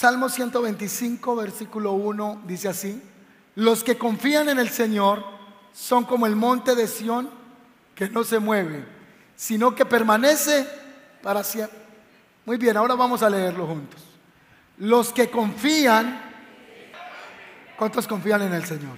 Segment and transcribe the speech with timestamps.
[0.00, 3.02] Salmo 125, versículo 1 dice así,
[3.54, 5.24] los que confían en el Señor
[5.72, 7.30] son como el monte de Sión
[7.94, 8.84] que no se mueve,
[9.36, 10.66] sino que permanece
[11.22, 11.78] para siempre.
[12.46, 14.00] Muy bien, ahora vamos a leerlo juntos.
[14.78, 16.20] Los que confían,
[17.76, 18.96] ¿cuántos confían en el Señor?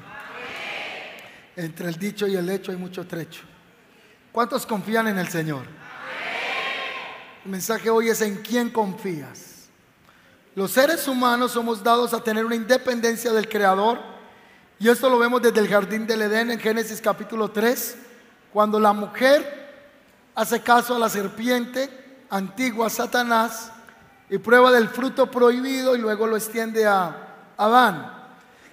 [1.57, 3.43] Entre el dicho y el hecho hay mucho trecho.
[4.31, 5.65] ¿Cuántos confían en el Señor?
[7.45, 9.69] El mensaje hoy es en quién confías.
[10.55, 14.12] Los seres humanos somos dados a tener una independencia del Creador.
[14.83, 17.97] Y esto lo vemos desde el jardín del Edén en Génesis capítulo 3,
[18.53, 19.71] cuando la mujer
[20.35, 21.89] hace caso a la serpiente
[22.29, 23.71] antigua, Satanás,
[24.29, 28.13] y prueba del fruto prohibido y luego lo extiende a Adán.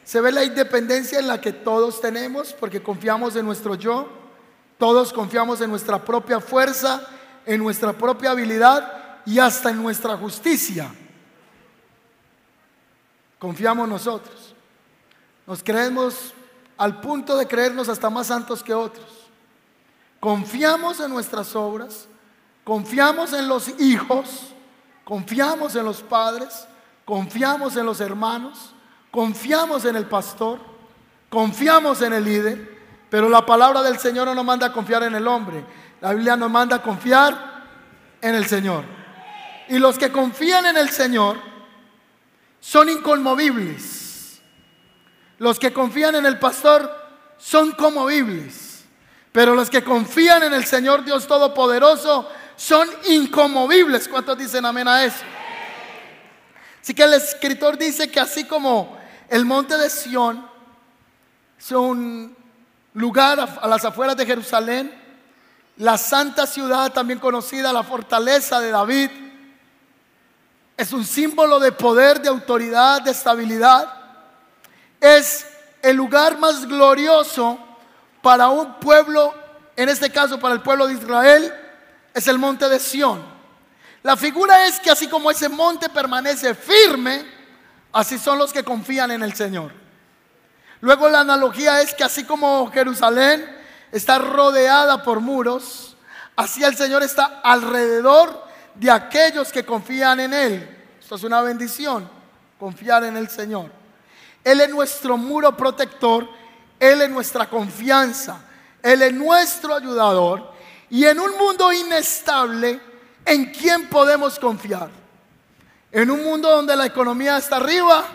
[0.04, 4.10] Se ve la independencia en la que todos tenemos porque confiamos en nuestro yo,
[4.80, 7.08] todos confiamos en nuestra propia fuerza,
[7.46, 10.92] en nuestra propia habilidad y hasta en nuestra justicia
[13.38, 14.49] confiamos nosotros.
[15.50, 16.32] Nos creemos
[16.78, 19.08] al punto de creernos hasta más santos que otros.
[20.20, 22.08] Confiamos en nuestras obras,
[22.64, 24.54] confiamos en los hijos,
[25.04, 26.68] confiamos en los padres,
[27.04, 28.76] confiamos en los hermanos,
[29.10, 30.60] confiamos en el pastor,
[31.32, 32.78] confiamos en el líder,
[33.10, 35.66] pero la palabra del Señor no nos manda a confiar en el hombre,
[36.00, 37.64] la Biblia nos manda a confiar
[38.22, 38.84] en el Señor.
[39.68, 41.38] Y los que confían en el Señor
[42.60, 43.99] son inconmovibles.
[45.40, 46.90] Los que confían en el pastor
[47.38, 48.84] son conmovibles.
[49.32, 54.08] Pero los que confían en el Señor Dios Todopoderoso son inconmovibles.
[54.08, 55.24] ¿Cuántos dicen amén a eso?
[56.82, 58.98] Así que el escritor dice que así como
[59.30, 60.46] el monte de Sión
[61.58, 62.36] es un
[62.94, 64.94] lugar a las afueras de Jerusalén,
[65.78, 69.10] la santa ciudad también conocida, la fortaleza de David,
[70.76, 73.99] es un símbolo de poder, de autoridad, de estabilidad.
[75.00, 75.46] Es
[75.82, 77.58] el lugar más glorioso
[78.22, 79.34] para un pueblo,
[79.76, 81.54] en este caso para el pueblo de Israel,
[82.14, 83.24] es el monte de Sión.
[84.04, 87.26] La figura es que así como ese monte permanece firme,
[87.92, 89.72] así son los que confían en el Señor.
[90.82, 93.58] Luego la analogía es que así como Jerusalén
[93.92, 95.98] está rodeada por muros,
[96.36, 100.78] así el Señor está alrededor de aquellos que confían en Él.
[101.00, 102.10] Esto es una bendición,
[102.58, 103.79] confiar en el Señor.
[104.44, 106.28] Él es nuestro muro protector,
[106.80, 108.42] Él es nuestra confianza,
[108.82, 110.52] Él es nuestro ayudador.
[110.90, 112.80] Y en un mundo inestable,
[113.26, 114.90] ¿en quién podemos confiar?
[115.92, 118.06] En un mundo donde la economía está arriba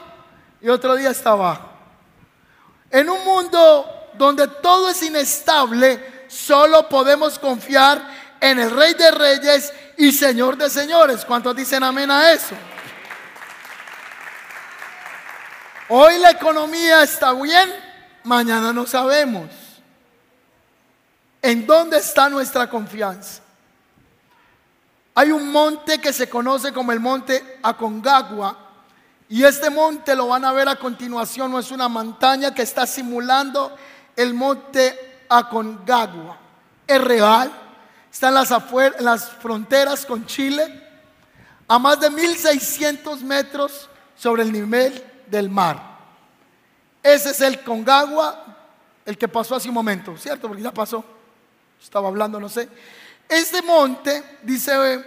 [0.61, 1.69] y otro día está abajo.
[2.91, 8.03] En un mundo donde todo es inestable, solo podemos confiar
[8.41, 11.25] en el Rey de Reyes y Señor de señores.
[11.25, 12.55] ¿Cuántos dicen amén a eso?
[15.89, 17.71] Hoy la economía está bien,
[18.22, 19.50] mañana no sabemos.
[21.43, 23.43] ¿En dónde está nuestra confianza?
[25.15, 28.59] Hay un monte que se conoce como el monte Aconcagua
[29.28, 32.87] y este monte lo van a ver a continuación, no es una montaña que está
[32.87, 33.77] simulando
[34.16, 36.39] el monte Aconcagua.
[36.87, 37.53] Es real,
[38.11, 38.51] Está en las,
[39.01, 40.83] las fronteras con Chile,
[41.66, 45.95] a más de 1600 metros sobre el nivel del mar.
[47.03, 48.45] Ese es el Congagua,
[49.05, 50.49] el que pasó hace un momento, ¿cierto?
[50.49, 51.05] Porque ya pasó.
[51.83, 52.69] Estaba hablando, no sé.
[53.29, 55.05] Este monte, dice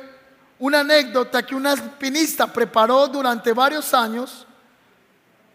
[0.59, 4.45] una anécdota que un alpinista preparó durante varios años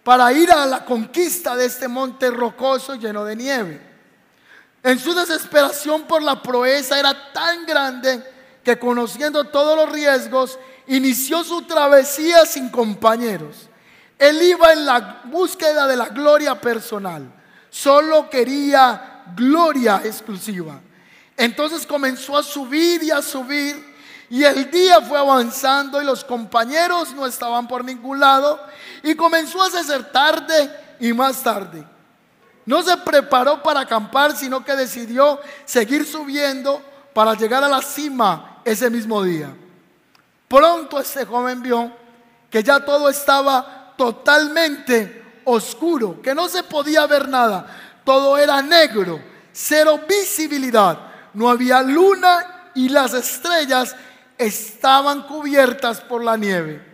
[0.03, 3.93] para ir a la conquista de este monte rocoso lleno de nieve.
[4.83, 8.23] En su desesperación por la proeza era tan grande
[8.65, 13.69] que conociendo todos los riesgos, inició su travesía sin compañeros.
[14.19, 17.33] Él iba en la búsqueda de la gloria personal.
[17.71, 20.81] Solo quería gloria exclusiva.
[21.37, 23.93] Entonces comenzó a subir y a subir.
[24.31, 28.61] Y el día fue avanzando y los compañeros no estaban por ningún lado.
[29.03, 30.71] Y comenzó a hacer tarde
[31.01, 31.85] y más tarde.
[32.65, 36.81] No se preparó para acampar, sino que decidió seguir subiendo
[37.13, 39.55] para llegar a la cima ese mismo día.
[40.49, 41.91] Pronto este joven vio
[42.51, 47.67] que ya todo estaba totalmente oscuro, que no se podía ver nada.
[48.05, 49.21] Todo era negro,
[49.53, 50.99] cero visibilidad.
[51.35, 53.95] No había luna y las estrellas
[54.39, 56.93] estaban cubiertas por la nieve.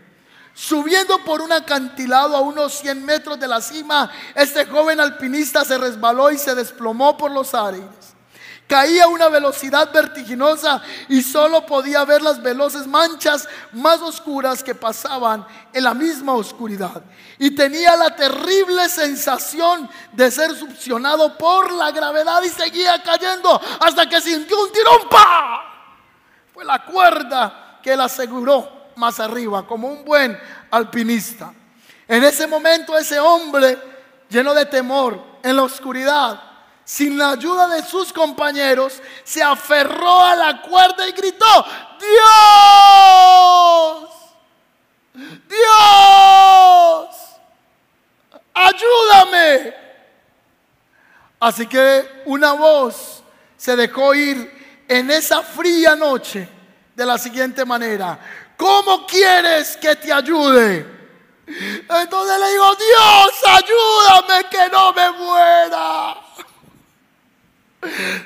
[0.55, 5.79] Subiendo por un acantilado a unos 100 metros de la cima, este joven alpinista se
[5.79, 7.85] resbaló y se desplomó por los aires.
[8.69, 14.75] Caía a una velocidad vertiginosa y solo podía ver las veloces manchas más oscuras que
[14.75, 17.03] pasaban en la misma oscuridad.
[17.39, 24.07] Y tenía la terrible sensación de ser succionado por la gravedad y seguía cayendo hasta
[24.07, 25.01] que sintió un tirón.
[26.53, 30.39] Fue la cuerda que la aseguró más arriba, como un buen
[30.71, 31.55] alpinista.
[32.07, 33.79] En ese momento ese hombre,
[34.29, 36.48] lleno de temor, en la oscuridad,
[36.89, 41.67] sin la ayuda de sus compañeros, se aferró a la cuerda y gritó,
[42.01, 42.15] Dios,
[45.47, 47.09] Dios,
[48.55, 49.75] ayúdame.
[51.39, 53.23] Así que una voz
[53.59, 56.49] se dejó ir en esa fría noche
[56.95, 58.19] de la siguiente manera.
[58.57, 60.87] ¿Cómo quieres que te ayude?
[61.47, 66.28] Entonces le digo, Dios, ayúdame que no me muera.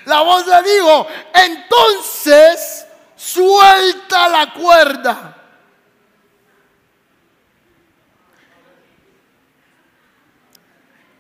[0.07, 5.37] La voz le dijo, entonces suelta la cuerda.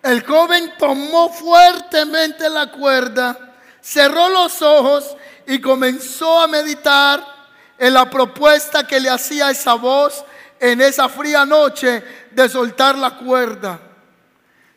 [0.02, 7.24] El joven tomó fuertemente la cuerda, cerró los ojos y comenzó a meditar
[7.78, 10.24] en la propuesta que le hacía esa voz
[10.58, 13.91] en esa fría noche de soltar la cuerda.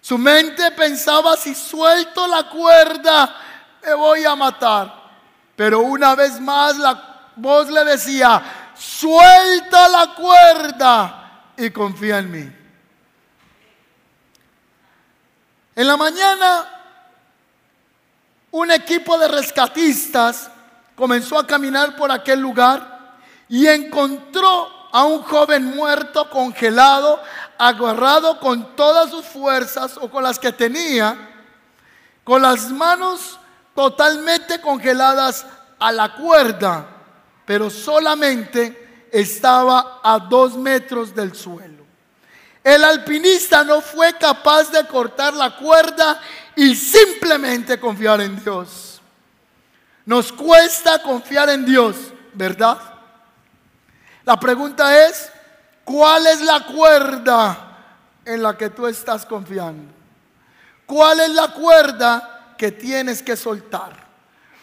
[0.06, 3.38] Su mente pensaba, si suelto la cuerda,
[3.84, 4.94] me voy a matar.
[5.56, 12.56] Pero una vez más la voz le decía, suelta la cuerda y confía en mí.
[15.76, 16.70] En la mañana,
[18.52, 20.52] un equipo de rescatistas
[20.96, 23.16] comenzó a caminar por aquel lugar
[23.50, 27.22] y encontró a un joven muerto, congelado,
[27.58, 31.16] agarrado con todas sus fuerzas o con las que tenía,
[32.24, 33.40] con las manos
[33.74, 35.46] totalmente congeladas
[35.80, 36.88] a la cuerda,
[37.46, 41.84] pero solamente estaba a dos metros del suelo.
[42.64, 46.20] El alpinista no fue capaz de cortar la cuerda
[46.56, 49.02] y simplemente confiar en Dios.
[50.06, 51.96] Nos cuesta confiar en Dios,
[52.34, 52.80] ¿verdad?
[54.24, 55.32] La pregunta es,
[55.86, 57.78] ¿cuál es la cuerda
[58.26, 59.94] en la que tú estás confiando?
[60.86, 64.06] ¿Cuál es la cuerda que tienes que soltar?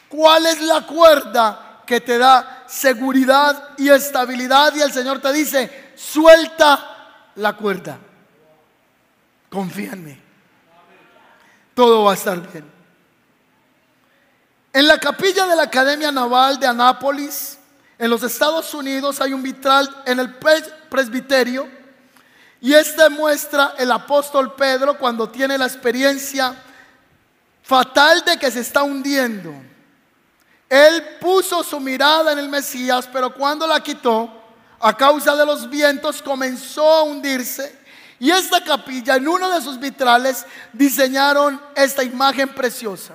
[0.09, 4.75] ¿Cuál es la cuerda que te da seguridad y estabilidad?
[4.75, 7.99] Y el Señor te dice, suelta la cuerda.
[9.49, 10.21] Confía en mí.
[11.75, 12.71] Todo va a estar bien.
[14.73, 17.59] En la capilla de la Academia Naval de Anápolis,
[17.99, 20.35] en los Estados Unidos, hay un vitral en el
[20.93, 21.67] presbiterio.
[22.61, 26.55] Y este muestra el apóstol Pedro cuando tiene la experiencia
[27.63, 29.55] fatal de que se está hundiendo.
[30.69, 34.31] Él puso su mirada en el Mesías, pero cuando la quitó,
[34.81, 37.81] a causa de los vientos, comenzó a hundirse.
[38.19, 43.15] Y esta capilla, en uno de sus vitrales, diseñaron esta imagen preciosa.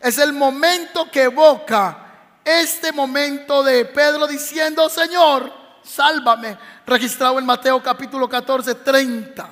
[0.00, 2.06] Es el momento que evoca
[2.44, 9.48] este momento de Pedro diciendo, Señor, sálvame, registrado en Mateo capítulo 14, 30.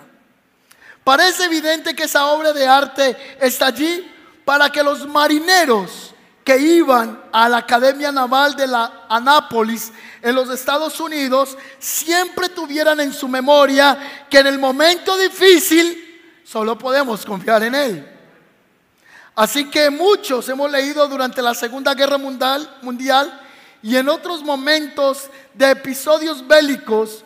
[1.03, 4.13] Parece evidente que esa obra de arte está allí
[4.45, 6.13] para que los marineros
[6.45, 13.01] que iban a la Academia Naval de la Anápolis en los Estados Unidos siempre tuvieran
[13.01, 18.13] en su memoria que en el momento difícil solo podemos confiar en Él.
[19.35, 23.46] Así que muchos hemos leído durante la Segunda Guerra Mundial, mundial
[23.83, 27.25] y en otros momentos de episodios bélicos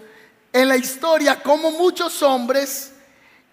[0.52, 2.92] en la historia como muchos hombres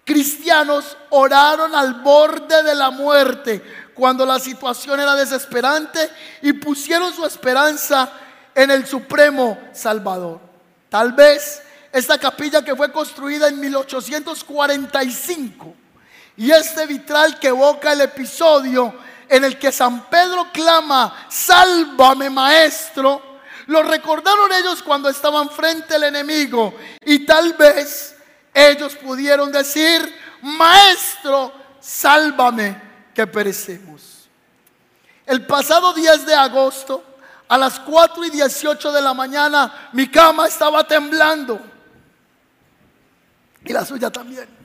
[0.04, 3.62] cristianos oraron al borde de la muerte
[3.94, 6.08] cuando la situación era desesperante
[6.40, 8.10] y pusieron su esperanza
[8.54, 10.40] en el Supremo Salvador.
[10.88, 11.62] Tal vez
[11.92, 15.74] esta capilla que fue construida en 1845
[16.38, 18.94] y este vitral que evoca el episodio
[19.28, 26.04] en el que San Pedro clama, sálvame maestro, lo recordaron ellos cuando estaban frente al
[26.04, 28.16] enemigo y tal vez
[28.54, 32.80] ellos pudieron decir, maestro, sálvame
[33.14, 34.28] que perecemos.
[35.26, 37.04] El pasado 10 de agosto,
[37.48, 41.60] a las 4 y 18 de la mañana, mi cama estaba temblando.
[43.64, 44.57] Y la suya también.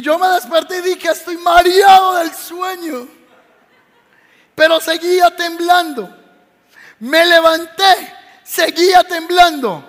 [0.00, 3.06] Yo me desperté y dije, estoy mareado del sueño.
[4.54, 6.16] Pero seguía temblando.
[7.00, 9.84] Me levanté, seguía temblando.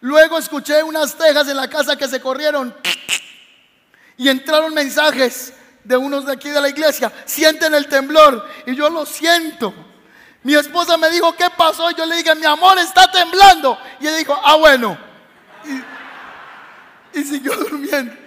[0.00, 2.74] Luego escuché unas tejas en la casa que se corrieron
[4.16, 7.10] y entraron mensajes de unos de aquí de la iglesia.
[7.24, 9.74] Sienten el temblor y yo lo siento.
[10.42, 11.90] Mi esposa me dijo, ¿qué pasó?
[11.90, 13.78] Y yo le dije, mi amor está temblando.
[13.98, 14.98] Y ella dijo, ah, bueno.
[17.14, 18.23] Y, y siguió durmiendo.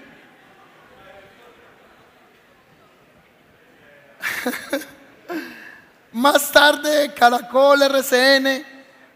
[6.12, 8.66] Más tarde, Caracol RCN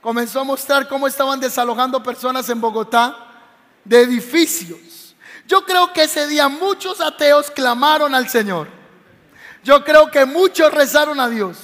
[0.02, 3.16] comenzó a mostrar cómo estaban desalojando personas en Bogotá
[3.84, 5.16] de edificios.
[5.48, 8.68] Yo creo que ese día muchos ateos clamaron al Señor.
[9.64, 11.58] Yo creo que muchos rezaron a Dios.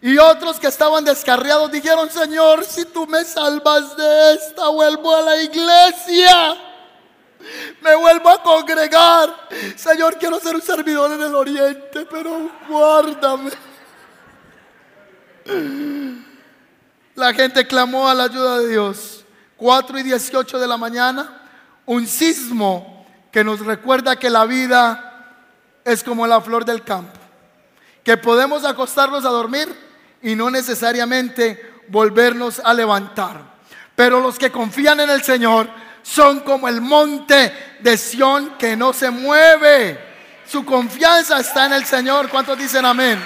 [0.00, 5.22] Y otros que estaban descarriados dijeron, Señor, si tú me salvas de esta, vuelvo a
[5.22, 6.71] la iglesia.
[7.80, 9.48] Me vuelvo a congregar.
[9.76, 13.50] Señor, quiero ser un servidor en el oriente, pero guárdame.
[17.14, 19.24] La gente clamó a la ayuda de Dios.
[19.56, 21.40] 4 y 18 de la mañana,
[21.86, 25.38] un sismo que nos recuerda que la vida
[25.84, 27.18] es como la flor del campo,
[28.02, 29.68] que podemos acostarnos a dormir
[30.20, 33.40] y no necesariamente volvernos a levantar.
[33.94, 35.68] Pero los que confían en el Señor
[36.02, 39.98] son como el monte de Sión que no se mueve.
[40.46, 42.28] Su confianza está en el Señor.
[42.28, 43.22] ¿Cuántos dicen amén?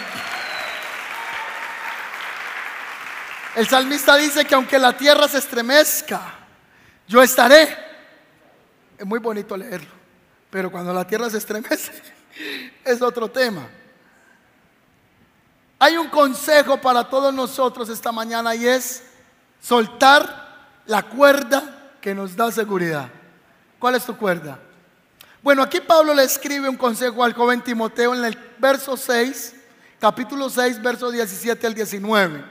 [3.56, 6.20] El salmista dice que aunque la tierra se estremezca,
[7.08, 7.76] yo estaré.
[8.98, 9.90] Es muy bonito leerlo,
[10.50, 11.92] pero cuando la tierra se estremece
[12.84, 13.66] es otro tema.
[15.78, 19.02] Hay un consejo para todos nosotros esta mañana y es
[19.60, 20.46] soltar
[20.86, 21.75] la cuerda
[22.06, 23.08] que nos da seguridad.
[23.80, 24.60] ¿Cuál es tu cuerda?
[25.42, 29.56] Bueno, aquí Pablo le escribe un consejo al joven Timoteo en el verso 6,
[29.98, 32.44] capítulo 6, verso 17 al 19.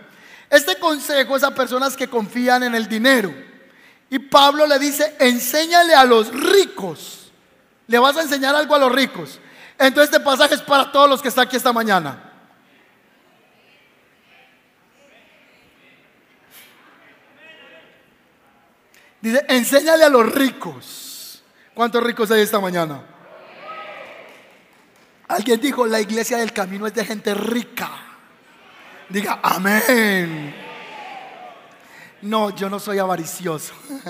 [0.50, 3.34] Este consejo es a personas que confían en el dinero.
[4.10, 7.32] Y Pablo le dice, enséñale a los ricos.
[7.88, 9.40] Le vas a enseñar algo a los ricos.
[9.80, 12.25] Entonces este pasaje es para todos los que están aquí esta mañana.
[19.26, 21.42] Dice, enséñale a los ricos.
[21.74, 23.02] ¿Cuántos ricos hay esta mañana?
[25.28, 27.90] Alguien dijo, la iglesia del camino es de gente rica.
[29.10, 30.56] Diga, amén.
[32.22, 33.74] No, yo no soy avaricioso.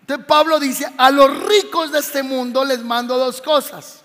[0.00, 4.00] Entonces Pablo dice, a los ricos de este mundo les mando dos cosas.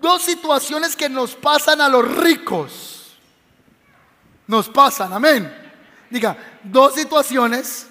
[0.00, 3.16] Dos situaciones que nos pasan a los ricos.
[4.46, 5.69] Nos pasan, amén.
[6.10, 7.86] Diga, dos situaciones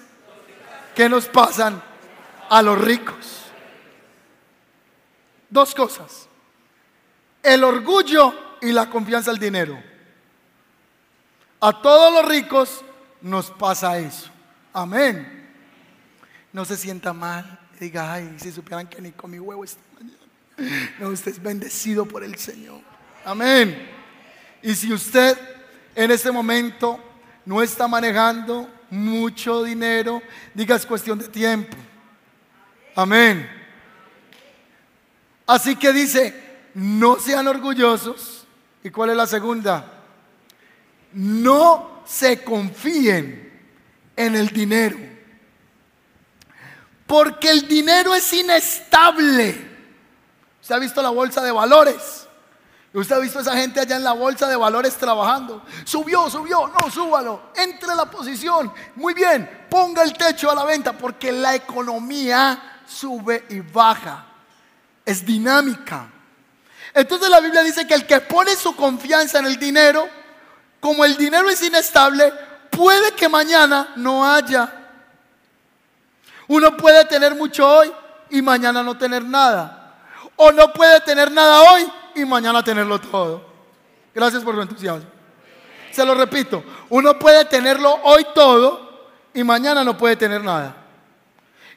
[0.94, 1.82] que nos pasan
[2.50, 3.46] a los ricos.
[5.48, 6.28] Dos cosas.
[7.42, 9.82] El orgullo y la confianza al dinero.
[11.60, 12.84] A todos los ricos
[13.22, 14.30] nos pasa eso.
[14.72, 15.48] Amén.
[16.52, 17.58] No se sienta mal.
[17.78, 20.90] Diga, ay, si supieran que ni con mi huevo esta mañana.
[20.98, 22.82] No, usted es bendecido por el Señor.
[23.24, 23.90] Amén.
[24.62, 25.38] Y si usted
[25.94, 27.00] en este momento
[27.50, 30.22] no está manejando mucho dinero,
[30.54, 31.76] diga es cuestión de tiempo.
[32.94, 33.50] Amén.
[35.48, 36.32] Así que dice,
[36.74, 38.46] no sean orgullosos
[38.84, 39.84] ¿Y cuál es la segunda?
[41.12, 43.60] No se confíen
[44.14, 44.96] en el dinero.
[47.04, 49.56] Porque el dinero es inestable.
[50.62, 52.28] ¿Usted ha visto la bolsa de valores?
[52.92, 55.62] ¿Usted ha visto a esa gente allá en la bolsa de valores trabajando?
[55.84, 57.52] Subió, subió, no, súbalo.
[57.54, 58.72] Entre la posición.
[58.96, 64.26] Muy bien, ponga el techo a la venta porque la economía sube y baja.
[65.04, 66.08] Es dinámica.
[66.92, 70.08] Entonces la Biblia dice que el que pone su confianza en el dinero,
[70.80, 72.32] como el dinero es inestable,
[72.70, 74.68] puede que mañana no haya.
[76.48, 77.92] Uno puede tener mucho hoy
[78.30, 79.94] y mañana no tener nada.
[80.34, 83.44] O no puede tener nada hoy y mañana tenerlo todo.
[84.14, 85.08] Gracias por su entusiasmo.
[85.90, 90.76] Se lo repito, uno puede tenerlo hoy todo y mañana no puede tener nada.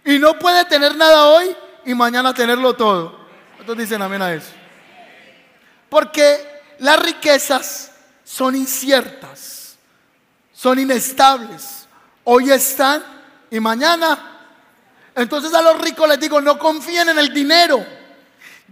[0.06, 3.18] Y no puede tener nada hoy y mañana tenerlo todo.
[3.56, 4.52] ¿Cuántos dicen amén a eso?
[5.90, 7.92] Porque las riquezas
[8.24, 9.78] son inciertas,
[10.52, 11.88] son inestables.
[12.24, 13.04] Hoy están
[13.50, 14.32] y mañana.
[15.16, 17.86] Entonces a los ricos les digo, no confíen en el dinero.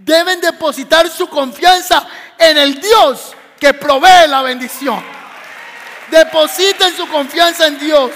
[0.03, 5.03] Deben depositar su confianza en el Dios que provee la bendición.
[6.09, 8.11] Depositen su confianza en Dios.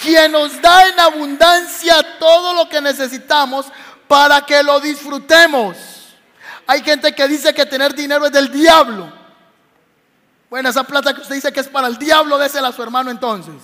[0.00, 3.66] quien nos da en abundancia todo lo que necesitamos
[4.08, 5.76] para que lo disfrutemos.
[6.66, 9.12] Hay gente que dice que tener dinero es del diablo.
[10.48, 13.10] Bueno, esa plata que usted dice que es para el diablo, désela a su hermano
[13.10, 13.56] entonces.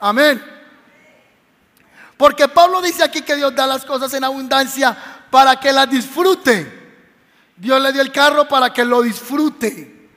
[0.00, 0.42] Amén.
[2.16, 4.96] Porque Pablo dice aquí que Dios da las cosas en abundancia
[5.34, 6.64] para que las disfrute.
[7.56, 10.08] Dios le dio el carro para que lo disfrute.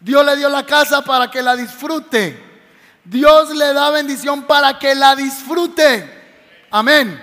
[0.00, 2.66] Dios le dio la casa para que la disfrute.
[3.04, 6.66] Dios le da bendición para que la disfrute.
[6.72, 7.22] Amén.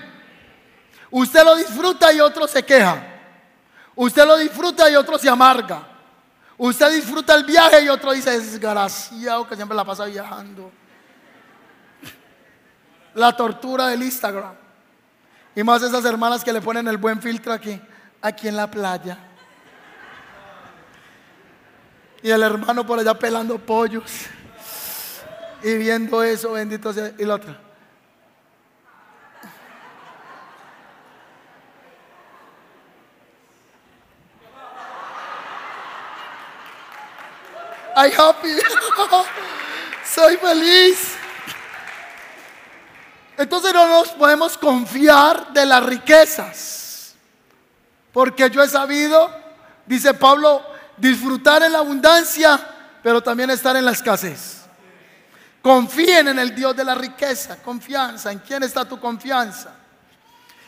[1.12, 3.06] Usted lo disfruta y otro se queja.
[3.96, 5.86] Usted lo disfruta y otro se amarga.
[6.58, 10.72] Usted disfruta el viaje y otro dice, desgraciado que siempre la pasa viajando.
[13.16, 14.65] La tortura del Instagram.
[15.56, 17.82] Y más esas hermanas que le ponen el buen filtro aquí,
[18.22, 19.18] aquí en la playa.
[22.22, 24.26] Y el hermano por allá pelando pollos.
[25.64, 27.14] Y viendo eso, bendito sea.
[27.18, 27.62] Y la otra.
[37.98, 38.50] I happy.
[40.04, 41.15] Soy feliz.
[43.38, 47.16] Entonces no nos podemos confiar de las riquezas.
[48.14, 49.30] Porque yo he sabido,
[49.86, 50.64] dice Pablo,
[50.98, 52.60] disfrutar en la abundancia,
[53.04, 54.62] pero también estar en la escasez.
[55.62, 58.32] Confíen en el Dios de la riqueza, confianza.
[58.32, 59.72] ¿En quién está tu confianza?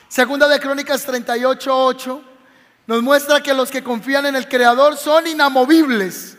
[0.09, 2.23] Segunda de Crónicas 38, 8
[2.87, 6.37] nos muestra que los que confían en el Creador son inamovibles.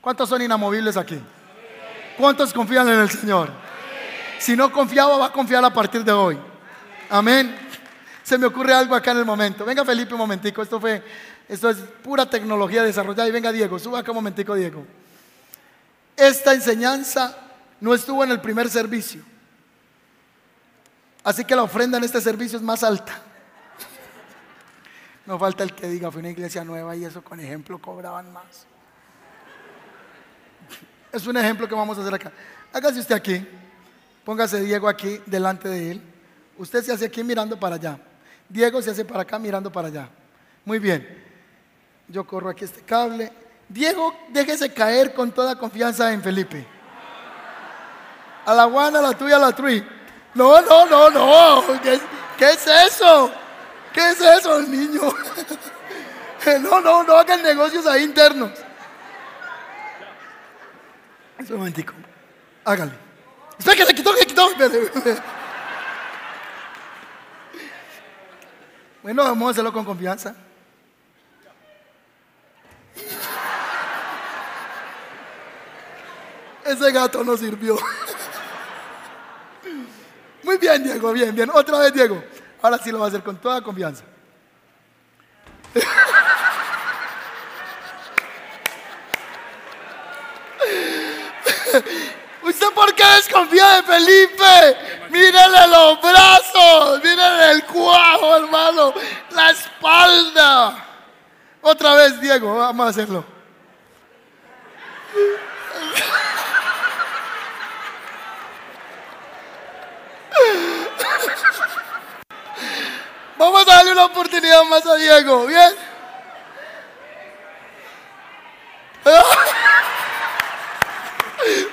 [0.00, 1.20] ¿Cuántos son inamovibles aquí?
[2.16, 3.50] ¿Cuántos confían en el Señor?
[4.38, 6.38] Si no confiaba, va a confiar a partir de hoy.
[7.08, 7.54] Amén.
[8.22, 9.64] Se me ocurre algo acá en el momento.
[9.64, 10.62] Venga Felipe un momentico.
[10.62, 11.02] Esto fue,
[11.48, 13.28] esto es pura tecnología desarrollada.
[13.28, 14.84] Y venga Diego, suba acá un momentico Diego.
[16.16, 17.36] Esta enseñanza
[17.80, 19.22] no estuvo en el primer servicio.
[21.22, 23.20] Así que la ofrenda en este servicio es más alta.
[25.26, 28.66] No falta el que diga, fue una iglesia nueva y eso con ejemplo cobraban más.
[31.12, 32.32] Es un ejemplo que vamos a hacer acá.
[32.72, 33.46] Hágase usted aquí.
[34.26, 36.02] Póngase Diego aquí delante de él.
[36.58, 37.96] Usted se hace aquí mirando para allá.
[38.48, 40.08] Diego se hace para acá mirando para allá.
[40.64, 41.24] Muy bien.
[42.08, 43.32] Yo corro aquí este cable.
[43.68, 46.66] Diego, déjese caer con toda confianza en Felipe.
[48.46, 49.86] A la guana, a la tuya, a la trui.
[50.34, 51.80] No, no, no, no.
[51.80, 52.00] ¿Qué,
[52.36, 53.30] ¿Qué, es eso?
[53.92, 55.02] ¿Qué es eso, niño?
[56.60, 58.52] No, no, no hagan negocios ahí internos.
[61.40, 61.92] Un momentico.
[62.64, 63.05] Hágale.
[63.58, 64.48] Espera que se quitó, se quitó.
[69.02, 70.34] Bueno, vamos a hacerlo con confianza.
[76.64, 77.78] Ese gato no sirvió.
[80.42, 81.50] Muy bien, Diego, bien, bien.
[81.52, 82.22] Otra vez, Diego.
[82.62, 84.04] Ahora sí lo va a hacer con toda confianza.
[93.06, 94.76] ¿Usted por qué desconfía de Felipe?
[95.10, 98.94] Mírele los brazos, mírele el cuajo, hermano,
[99.30, 100.86] la espalda.
[101.62, 103.24] Otra vez, Diego, vamos a hacerlo.
[113.38, 115.74] Vamos a darle una oportunidad más a Diego, ¿bien?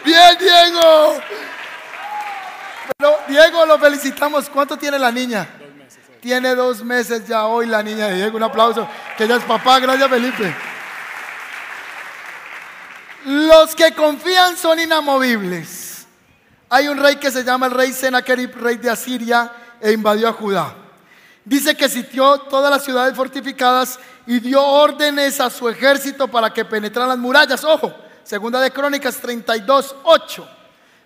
[0.03, 1.21] Bien, Diego.
[2.97, 4.49] Pero, Diego, lo felicitamos.
[4.49, 5.47] ¿Cuánto tiene la niña?
[5.59, 5.99] Dos meses.
[6.21, 8.37] Tiene dos meses ya hoy la niña de Diego.
[8.37, 8.87] Un aplauso.
[9.17, 9.79] Que ella es papá.
[9.79, 10.55] Gracias, Felipe.
[13.25, 16.05] Los que confían son inamovibles.
[16.69, 20.33] Hay un rey que se llama el rey Sennacherib, rey de Asiria, e invadió a
[20.33, 20.75] Judá.
[21.45, 26.65] Dice que sitió todas las ciudades fortificadas y dio órdenes a su ejército para que
[26.65, 27.63] penetraran las murallas.
[27.63, 30.47] Ojo, Segunda de Crónicas 32, 8,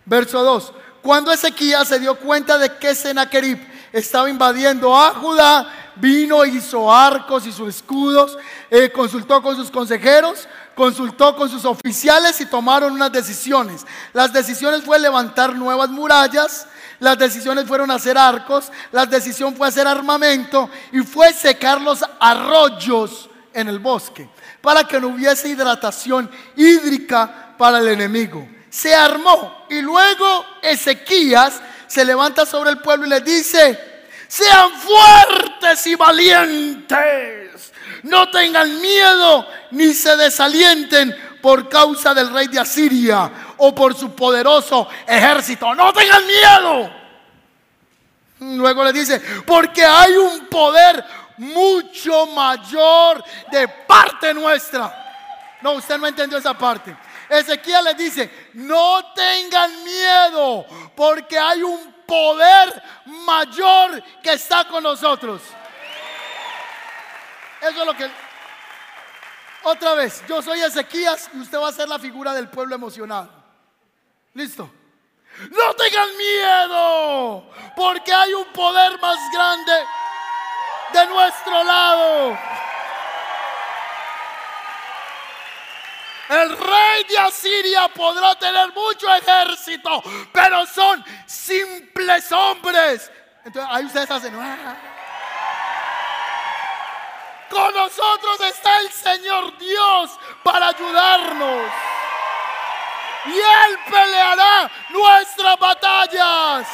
[0.05, 0.73] verso 2.
[1.01, 3.59] Cuando Ezequías se dio cuenta de que Sennacherib
[3.91, 8.37] estaba invadiendo a Judá, vino, hizo arcos y sus escudos,
[8.69, 13.85] eh, consultó con sus consejeros, consultó con sus oficiales y tomaron unas decisiones.
[14.13, 16.67] Las decisiones fue levantar nuevas murallas,
[16.99, 23.27] las decisiones fueron hacer arcos, la decisión fue hacer armamento y fue secar los arroyos
[23.53, 24.29] en el bosque
[24.61, 28.47] para que no hubiese hidratación hídrica para el enemigo.
[28.69, 33.79] Se armó y luego Ezequías se levanta sobre el pueblo y le dice,
[34.27, 37.71] sean fuertes y valientes,
[38.03, 44.13] no tengan miedo ni se desalienten por causa del rey de Asiria o por su
[44.13, 45.73] poderoso ejército.
[45.73, 46.91] No tengan miedo.
[48.39, 51.03] Luego le dice, porque hay un poder
[51.37, 55.05] mucho mayor de parte nuestra.
[55.61, 56.95] No, usted no entendió esa parte.
[57.29, 65.41] Ezequiel le dice, no tengan miedo, porque hay un poder mayor que está con nosotros.
[67.61, 68.09] Eso es lo que...
[69.63, 73.29] Otra vez, yo soy Ezequías y usted va a ser la figura del pueblo emocionado.
[74.33, 74.71] ¿Listo?
[75.51, 79.73] No tengan miedo, porque hay un poder más grande
[80.93, 82.37] de nuestro lado.
[86.29, 93.11] El rey de Asiria podrá tener mucho ejército, pero son simples hombres.
[93.45, 94.37] Entonces ahí ustedes hacen.
[94.37, 94.75] Ah".
[97.49, 101.71] Con nosotros está el Señor Dios para ayudarnos.
[103.25, 106.67] Y Él peleará nuestras batallas.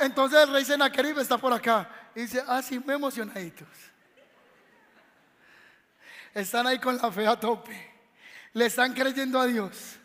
[0.00, 1.88] Entonces el rey Senaquerib está por acá.
[2.14, 3.68] Y dice, ah, sí, muy emocionaditos.
[6.34, 7.90] Están ahí con la fe a tope.
[8.52, 9.96] Le están creyendo a Dios.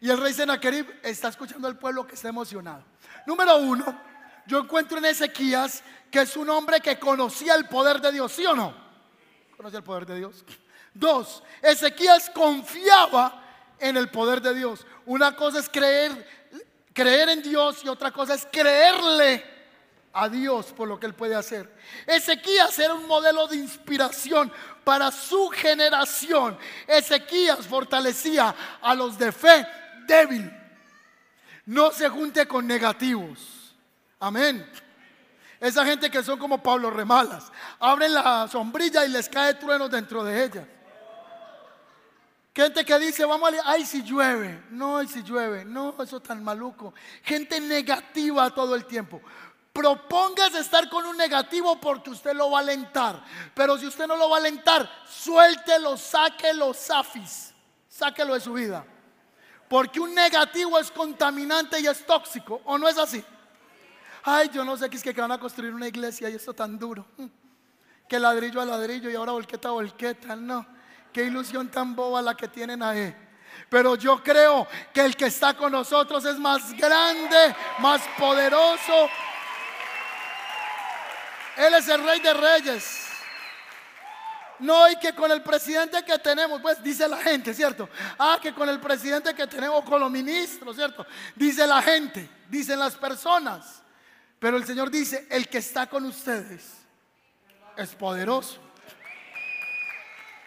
[0.00, 2.84] Y el rey Senaquerib está escuchando al pueblo que está emocionado.
[3.26, 4.00] Número uno,
[4.46, 8.44] yo encuentro en Ezequías que es un hombre que conocía el poder de Dios, ¿sí
[8.44, 8.74] o no?
[9.56, 10.44] ¿Conocía el poder de Dios?
[10.92, 13.44] Dos, Ezequías confiaba
[13.78, 14.86] en el poder de Dios.
[15.06, 16.26] Una cosa es creer,
[17.00, 19.42] creer en Dios y otra cosa es creerle
[20.12, 21.74] a Dios por lo que él puede hacer.
[22.06, 24.52] Ezequías era un modelo de inspiración
[24.84, 26.58] para su generación.
[26.86, 29.66] Ezequías fortalecía a los de fe
[30.06, 30.52] débil.
[31.64, 33.74] No se junte con negativos.
[34.18, 34.70] Amén.
[35.58, 37.50] Esa gente que son como Pablo Remalas.
[37.78, 40.68] Abren la sombrilla y les cae trueno dentro de ella.
[42.60, 43.70] Gente que dice, vamos a...
[43.70, 44.64] Ay, si llueve.
[44.68, 45.64] No, ay, si llueve.
[45.64, 46.92] No, eso es tan maluco.
[47.22, 49.22] Gente negativa todo el tiempo.
[49.72, 53.24] Propóngase estar con un negativo porque usted lo va a alentar.
[53.54, 57.54] Pero si usted no lo va a alentar, suéltelo, sáquelo, safis.
[57.88, 58.84] Sáquelo de su vida.
[59.66, 62.60] Porque un negativo es contaminante y es tóxico.
[62.66, 63.24] ¿O no es así?
[64.22, 66.78] Ay, yo no sé qué es que van a construir una iglesia y esto tan
[66.78, 67.06] duro.
[68.06, 70.36] Que ladrillo a ladrillo y ahora volqueta a volqueta.
[70.36, 70.66] No,
[71.12, 73.14] qué ilusión tan boba la que tienen ahí.
[73.68, 79.08] Pero yo creo que el que está con nosotros es más grande, más poderoso,
[81.56, 83.06] él es el rey de reyes.
[84.60, 87.88] No, y que con el presidente que tenemos, pues dice la gente, ¿cierto?
[88.18, 91.06] Ah, que con el presidente que tenemos, con los ministros, ¿cierto?
[91.34, 93.82] Dice la gente, dicen las personas.
[94.38, 96.72] Pero el Señor dice, el que está con ustedes
[97.76, 98.58] es poderoso.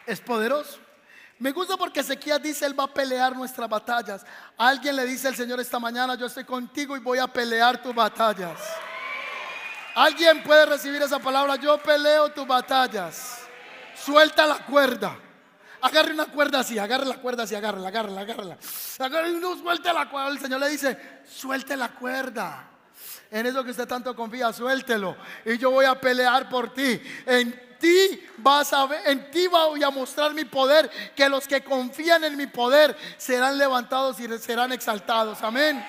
[0.06, 0.80] Es poderoso.
[1.39, 4.26] Me gusta porque Ezequiel dice, Él va a pelear nuestras batallas.
[4.58, 7.94] Alguien le dice al Señor esta mañana, yo estoy contigo y voy a pelear tus
[7.94, 8.60] batallas.
[9.96, 11.56] Alguien puede recibir esa palabra.
[11.56, 13.42] Yo peleo tus batallas.
[13.96, 15.18] Suelta la cuerda.
[15.82, 18.58] Agarre una cuerda así, agarre la cuerda así, agárrala, agárrala, agárrala.
[19.00, 20.30] Agarre y no suelte la cuerda.
[20.30, 22.70] El Señor le dice, suelte la cuerda.
[23.34, 25.17] En eso que usted tanto confía, suéltelo.
[25.43, 27.02] Y yo voy a pelear por ti.
[27.26, 30.88] En ti vas a ver, en ti voy a mostrar mi poder.
[31.15, 35.41] Que los que confían en mi poder serán levantados y serán exaltados.
[35.41, 35.84] Amén.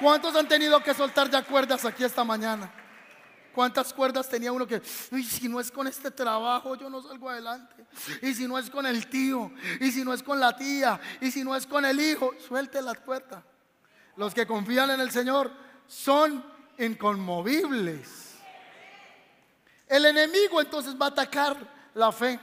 [0.00, 2.68] ¿Cuántos han tenido que soltar ya cuerdas aquí esta mañana?
[3.54, 7.86] ¿Cuántas cuerdas tenía uno que, si no es con este trabajo, yo no salgo adelante?
[8.20, 11.30] Y si no es con el tío, y si no es con la tía, y
[11.30, 13.44] si no es con el hijo, suelte la cuerda.
[14.16, 16.44] Los que confían en el Señor son
[16.78, 18.36] inconmovibles.
[19.88, 21.56] El enemigo entonces va a atacar
[21.94, 22.38] la fe.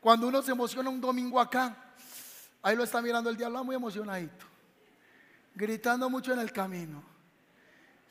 [0.00, 1.76] Cuando uno se emociona un domingo acá,
[2.62, 4.46] ahí lo está mirando el diablo muy emocionadito,
[5.54, 7.12] gritando mucho en el camino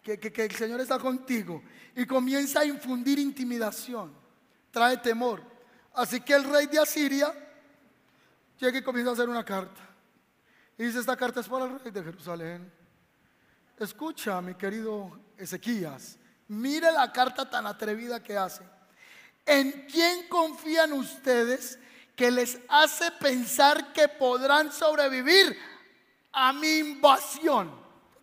[0.02, 1.62] que, el Señor está contigo
[1.96, 4.12] y comienza a infundir intimidación,
[4.72, 5.44] trae temor.
[5.94, 7.34] Así que el rey de Asiria
[8.60, 9.82] llega y comienza a hacer una carta.
[10.78, 12.72] Y dice, esta carta es para el rey de Jerusalén.
[13.82, 18.62] Escucha, mi querido Ezequías, mire la carta tan atrevida que hace.
[19.44, 21.80] ¿En quién confían ustedes
[22.16, 25.58] que les hace pensar que podrán sobrevivir
[26.32, 27.72] a mi invasión?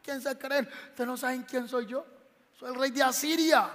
[0.01, 0.68] ¿Quién se creen?
[0.90, 2.07] Ustedes no saben quién soy yo.
[2.57, 3.68] Soy el rey de Asiria.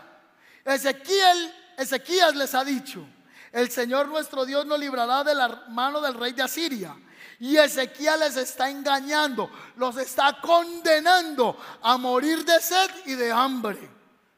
[0.64, 3.06] Ezequiel, Ezequías les ha dicho,
[3.52, 6.96] el Señor nuestro Dios nos librará de la mano del rey de Asiria.
[7.44, 13.90] Y Ezequiel les está engañando, los está condenando a morir de sed y de hambre.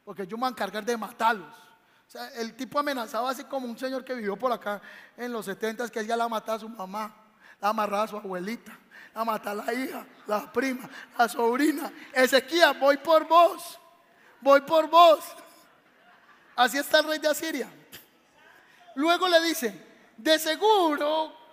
[0.04, 1.54] Porque yo me voy a encargar de matarlos.
[1.54, 4.82] O sea, el tipo amenazaba así como un señor que vivió por acá
[5.16, 7.14] en los 70 que ya la mataba a su mamá,
[7.60, 8.76] la amarraba a su abuelita,
[9.14, 11.92] la mataba a la hija, la prima, la sobrina.
[12.12, 13.78] Ezequiel, voy por vos,
[14.40, 15.24] voy por vos.
[16.56, 17.70] Así está el rey de Asiria.
[18.96, 19.80] Luego le dice,
[20.16, 21.45] de seguro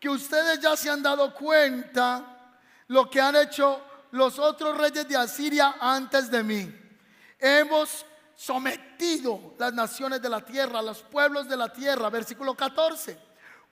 [0.00, 2.54] que ustedes ya se han dado cuenta
[2.88, 3.80] lo que han hecho
[4.12, 6.74] los otros reyes de Asiria antes de mí.
[7.38, 12.08] Hemos sometido las naciones de la tierra, los pueblos de la tierra.
[12.08, 13.18] Versículo 14.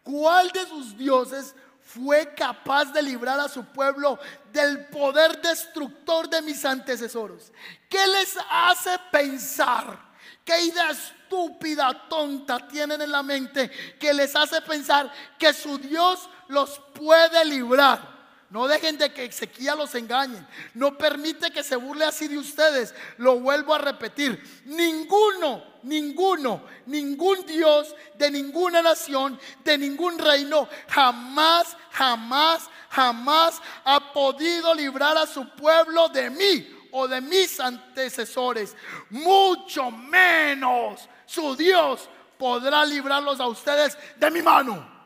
[0.02, 4.18] ¿Cuál de sus dioses fue capaz de librar a su pueblo
[4.52, 7.52] del poder destructor de mis antecesores?
[7.88, 9.98] ¿Qué les hace pensar?
[10.44, 10.90] ¿Qué idea
[11.28, 17.44] estúpida, tonta tienen en la mente que les hace pensar que su Dios los puede
[17.44, 18.16] librar?
[18.48, 20.46] No dejen de que Ezequiel los engañen.
[20.72, 22.94] No permite que se burle así de ustedes.
[23.18, 24.42] Lo vuelvo a repetir.
[24.64, 34.74] Ninguno, ninguno, ningún Dios de ninguna nación, de ningún reino, jamás, jamás, jamás ha podido
[34.74, 38.74] librar a su pueblo de mí o de mis antecesores.
[39.10, 44.96] Mucho menos su Dios podrá librarlos a ustedes de mi mano.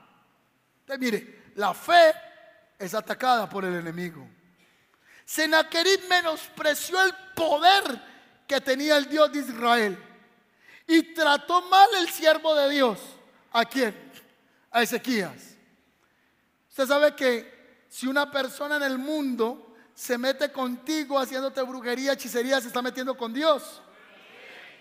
[0.98, 2.14] Mire, la fe
[2.78, 4.24] es atacada por el enemigo.
[5.24, 7.82] Senaquerib menospreció el poder
[8.46, 9.98] que tenía el Dios de Israel
[10.86, 13.00] y trató mal el siervo de Dios.
[13.50, 13.94] ¿A quién?
[14.70, 15.56] A Ezequías.
[16.68, 22.60] Usted sabe que si una persona en el mundo se mete contigo haciéndote brujería, hechicería,
[22.60, 23.82] se está metiendo con Dios.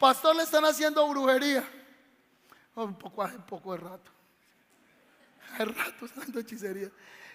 [0.01, 1.63] Pastor, le están haciendo brujería.
[2.73, 4.11] Oh, un poco, un poco de rato.
[5.59, 6.89] Hay rato haciendo hechicería.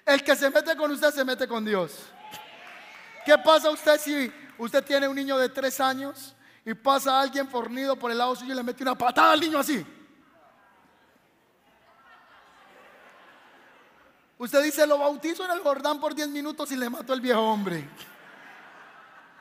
[0.04, 1.96] El que se mete con usted se mete con Dios.
[3.24, 7.94] ¿Qué pasa usted si usted tiene un niño de tres años y pasa alguien fornido
[7.94, 9.86] por el lado suyo y le mete una patada al niño así?
[14.38, 17.42] Usted dice, lo bautizo en el Jordán por 10 minutos y le mató al viejo
[17.42, 17.88] hombre.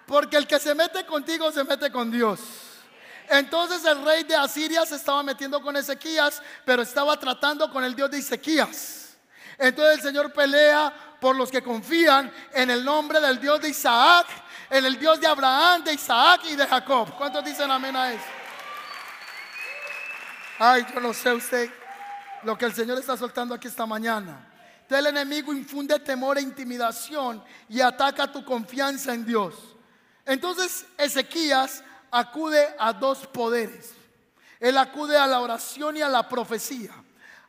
[0.05, 2.64] Porque el que se mete contigo se mete con Dios.
[3.29, 7.95] Entonces el rey de Asiria se estaba metiendo con Ezequías, pero estaba tratando con el
[7.95, 9.17] Dios de Ezequías.
[9.57, 14.27] Entonces el Señor pelea por los que confían en el nombre del Dios de Isaac,
[14.69, 17.15] en el Dios de Abraham, de Isaac y de Jacob.
[17.17, 18.25] ¿Cuántos dicen amén a eso?
[20.59, 21.69] Ay, yo no sé usted
[22.43, 24.47] lo que el Señor está soltando aquí esta mañana.
[24.81, 29.55] Entonces el enemigo infunde temor e intimidación y ataca tu confianza en Dios.
[30.25, 31.83] Entonces Ezequías
[32.15, 33.93] acude a dos poderes.
[34.61, 36.91] Él acude a la oración y a la profecía.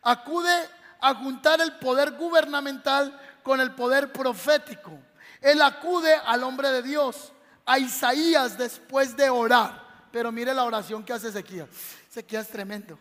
[0.02, 0.68] Acude
[1.00, 4.98] a juntar el poder gubernamental con el poder profético.
[5.40, 7.32] Él acude al hombre de Dios,
[7.64, 9.86] a Isaías después de orar.
[10.10, 11.68] Pero mire la oración que hace Ezequiel.
[12.10, 12.98] Ezequiel es tremendo.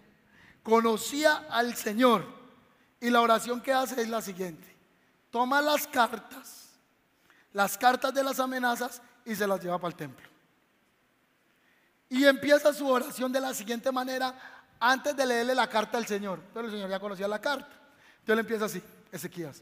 [0.61, 2.25] Conocía al Señor.
[2.99, 4.75] Y la oración que hace es la siguiente.
[5.31, 6.69] Toma las cartas,
[7.53, 10.34] las cartas de las amenazas y se las lleva para el templo.
[12.09, 14.33] Y empieza su oración de la siguiente manera
[14.79, 16.39] antes de leerle la carta al Señor.
[16.53, 17.69] Pero el Señor ya conocía la carta.
[18.19, 19.61] Entonces le empieza así, Ezequías.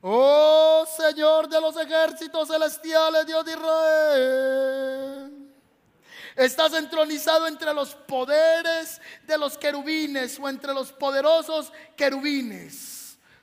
[0.00, 5.32] Oh Señor de los ejércitos celestiales, Dios de Israel.
[6.36, 12.95] Estás entronizado entre los poderes de los querubines o entre los poderosos querubines.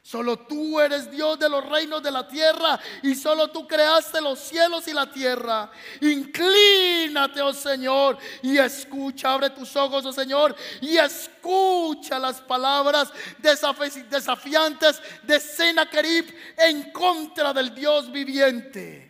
[0.06, 4.38] Solo tú eres Dios de los reinos de la tierra y solo tú creaste los
[4.38, 5.72] cielos y la tierra.
[6.02, 15.02] Inclínate, oh Señor, y escucha, abre tus ojos, oh Señor, y escucha las palabras desafiantes
[15.24, 19.10] de Sennacherib en contra del Dios viviente.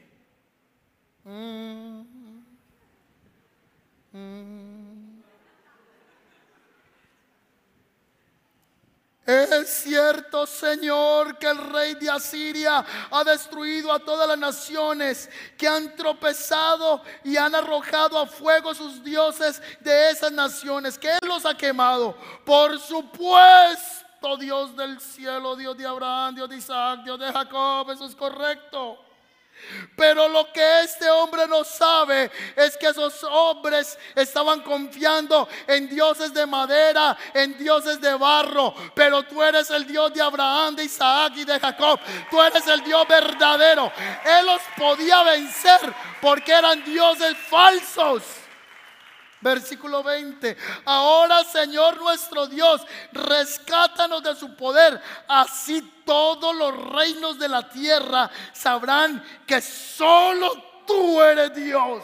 [1.24, 1.63] Mm.
[9.64, 15.66] Es cierto, Señor, que el rey de Asiria ha destruido a todas las naciones que
[15.66, 21.46] han tropezado y han arrojado a fuego sus dioses de esas naciones, que Él los
[21.46, 22.14] ha quemado.
[22.46, 28.06] Por supuesto, Dios del cielo, Dios de Abraham, Dios de Isaac, Dios de Jacob, eso
[28.06, 29.00] es correcto.
[29.96, 36.34] Pero lo que este hombre no sabe es que esos hombres estaban confiando en dioses
[36.34, 38.74] de madera, en dioses de barro.
[38.94, 42.00] Pero tú eres el Dios de Abraham, de Isaac y de Jacob.
[42.30, 43.92] Tú eres el Dios verdadero.
[44.26, 45.80] Él los podía vencer
[46.22, 48.43] porque eran dioses falsos.
[49.44, 50.58] Versículo 20.
[50.86, 55.00] Ahora, Señor nuestro Dios, rescátanos de su poder.
[55.28, 62.04] Así todos los reinos de la tierra sabrán que solo tú eres Dios.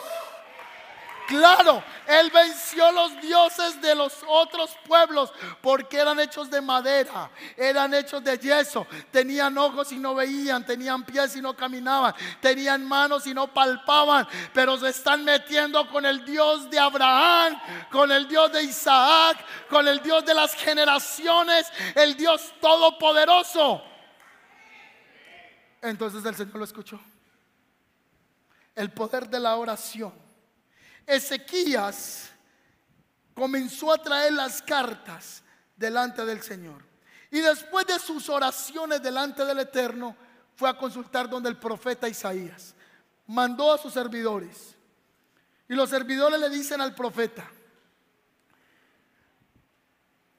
[1.29, 7.93] Claro, él venció los dioses de los otros pueblos porque eran hechos de madera, eran
[7.93, 13.27] hechos de yeso, tenían ojos y no veían, tenían pies y no caminaban, tenían manos
[13.27, 17.61] y no palpaban, pero se están metiendo con el Dios de Abraham,
[17.91, 19.37] con el Dios de Isaac,
[19.69, 23.83] con el Dios de las generaciones, el Dios todopoderoso.
[25.79, 26.99] Entonces el Señor lo escuchó.
[28.73, 30.28] El poder de la oración
[31.05, 32.29] Ezequías
[33.33, 35.43] comenzó a traer las cartas
[35.75, 36.83] delante del Señor.
[37.31, 40.15] Y después de sus oraciones delante del Eterno,
[40.55, 42.75] fue a consultar donde el profeta Isaías.
[43.27, 44.75] Mandó a sus servidores.
[45.69, 47.49] Y los servidores le dicen al profeta,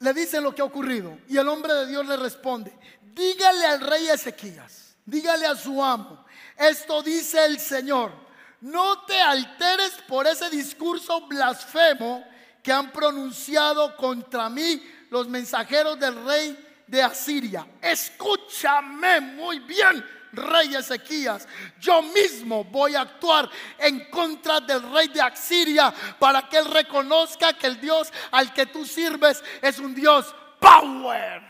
[0.01, 1.19] le dicen lo que ha ocurrido.
[1.29, 2.77] Y el hombre de Dios le responde,
[3.15, 8.13] dígale al rey Ezequías, dígale a su amo, esto dice el Señor
[8.61, 12.25] no te alteres por ese discurso blasfemo
[12.63, 17.67] que han pronunciado contra mí los mensajeros del rey de Asiria.
[17.81, 21.49] Escúchame muy bien, rey Ezequías.
[21.79, 27.53] Yo mismo voy a actuar en contra del rey de Asiria para que él reconozca
[27.55, 31.43] que el Dios al que tú sirves es un Dios power.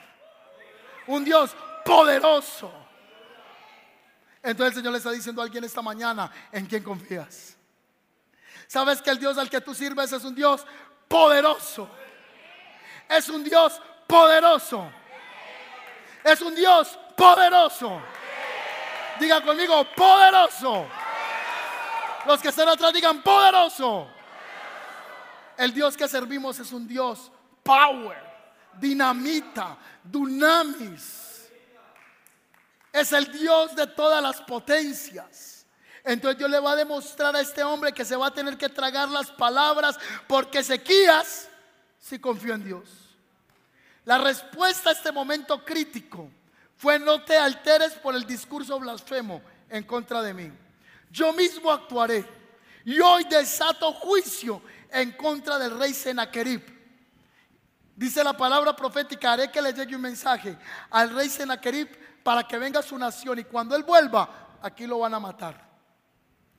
[1.06, 2.79] Un Dios poderoso.
[4.42, 7.56] Entonces el Señor le está diciendo a alguien esta mañana, ¿en quién confías?
[8.66, 10.66] ¿Sabes que el Dios al que tú sirves es un Dios
[11.08, 11.88] poderoso?
[13.08, 14.90] Es un Dios poderoso.
[16.24, 18.00] Es un Dios poderoso.
[19.18, 20.86] Diga conmigo, poderoso.
[22.26, 24.08] Los que están atrás digan, poderoso.
[25.58, 27.30] El Dios que servimos es un Dios
[27.62, 28.22] power,
[28.78, 31.29] dinamita, dunamis
[32.92, 35.66] es el Dios de todas las potencias.
[36.04, 38.68] Entonces Dios le va a demostrar a este hombre que se va a tener que
[38.68, 41.48] tragar las palabras porque Ezequías
[41.98, 42.88] sí confió en Dios.
[44.04, 46.30] La respuesta a este momento crítico
[46.76, 50.50] fue no te alteres por el discurso blasfemo en contra de mí.
[51.10, 52.24] Yo mismo actuaré
[52.84, 56.62] y hoy desato juicio en contra del rey Senaquerib.
[57.94, 60.56] Dice la palabra profética, haré que le llegue un mensaje
[60.88, 61.88] al rey Senaquerib
[62.22, 65.70] para que venga su nación y cuando él vuelva, aquí lo van a matar.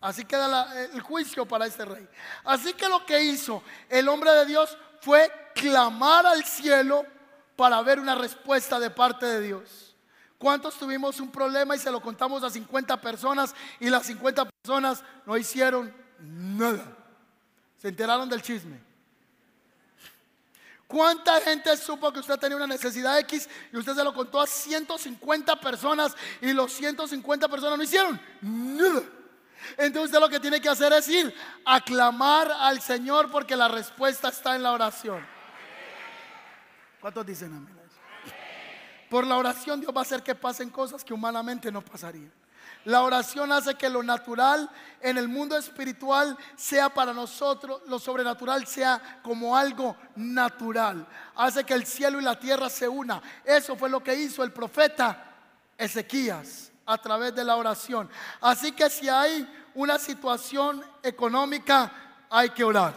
[0.02, 2.08] Así queda el juicio para este rey.
[2.43, 7.06] Así que lo que hizo el hombre de Dios fue clamar al cielo
[7.56, 9.95] para ver una respuesta de parte de Dios.
[10.39, 15.04] ¿Cuántos tuvimos un problema y se lo contamos a 50 personas y las 50 personas
[15.28, 16.84] no hicieron nada?
[17.78, 18.90] Se enteraron del chisme.
[20.91, 24.45] ¿Cuánta gente supo que usted tenía una necesidad X y usted se lo contó a
[24.45, 29.01] 150 personas y los 150 personas no hicieron nada?
[29.77, 33.69] Entonces usted lo que tiene que hacer es ir a clamar al Señor porque la
[33.69, 35.25] respuesta está en la oración.
[36.99, 37.80] ¿Cuántos dicen amén?
[39.10, 42.34] Por la oración Dios va a hacer que pasen cosas que humanamente no pasarían.
[42.86, 44.70] La oración hace que lo natural
[45.02, 51.06] en el mundo espiritual sea para nosotros, lo sobrenatural sea como algo natural.
[51.36, 53.22] Hace que el cielo y la tierra se una.
[53.46, 55.28] Eso fue lo que hizo el profeta
[55.78, 58.10] Ezequías a través de la oración.
[58.41, 61.91] Así que si hay una situación económica,
[62.30, 62.94] hay que orar.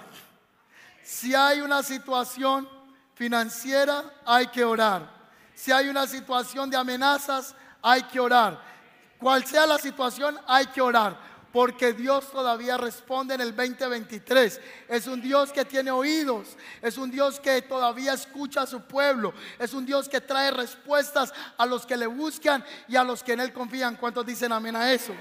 [1.03, 2.69] Si hay una situación
[3.15, 5.09] financiera, hay que orar.
[5.55, 8.74] Si hay una situación de amenazas, hay que orar.
[9.19, 11.35] Cual sea la situación, hay que orar.
[11.53, 14.61] Porque Dios todavía responde en el 2023.
[14.89, 16.57] Es un Dios que tiene oídos.
[16.83, 19.33] Es un Dios que todavía escucha a su pueblo.
[19.57, 23.35] Es un Dios que trae respuestas a los que le buscan y a los que
[23.35, 23.95] en Él confían.
[23.97, 25.15] ¿Cuántos dicen amén a eso?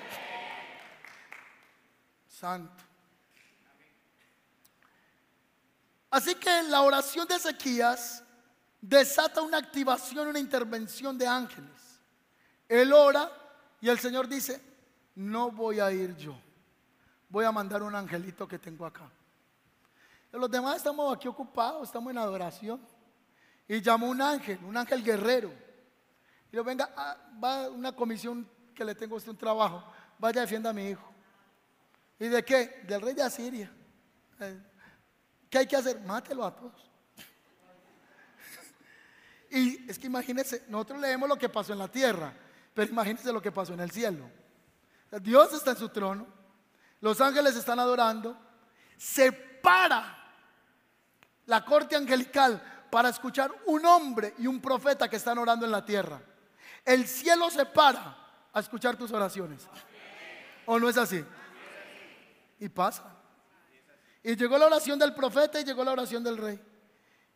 [2.28, 2.84] Santo.
[6.10, 8.24] Así que la oración de Ezequías
[8.82, 12.00] desata una activación, una intervención de ángeles.
[12.68, 13.32] Él ora
[13.84, 14.62] y el Señor dice,
[15.16, 16.34] no voy a ir yo,
[17.28, 19.12] voy a mandar un angelito que tengo acá.
[20.32, 22.80] los demás estamos aquí ocupados, estamos en adoración.
[23.68, 25.52] Y llamó un ángel, un ángel guerrero.
[26.50, 29.84] Y le venga, ah, va una comisión que le tengo a usted un trabajo,
[30.18, 31.12] vaya defienda a mi hijo.
[32.20, 32.86] ¿Y de qué?
[32.88, 33.70] Del rey de Asiria.
[34.40, 34.64] Eh,
[35.50, 36.00] ¿Qué hay que hacer?
[36.00, 36.90] Mátelo a todos.
[39.52, 42.34] y es que imagínense, nosotros leemos lo que pasó en la tierra.
[42.74, 44.30] Pero imagínense lo que pasó en el cielo.
[45.22, 46.26] Dios está en su trono,
[47.02, 48.36] los ángeles están adorando,
[48.98, 50.18] se para
[51.46, 55.86] la corte angelical para escuchar un hombre y un profeta que están orando en la
[55.86, 56.22] tierra.
[56.86, 58.18] El cielo se para
[58.52, 59.68] a escuchar tus oraciones.
[60.66, 61.24] ¿O no es así?
[62.60, 63.04] Y pasa.
[64.22, 66.60] Y llegó la oración del profeta y llegó la oración del rey.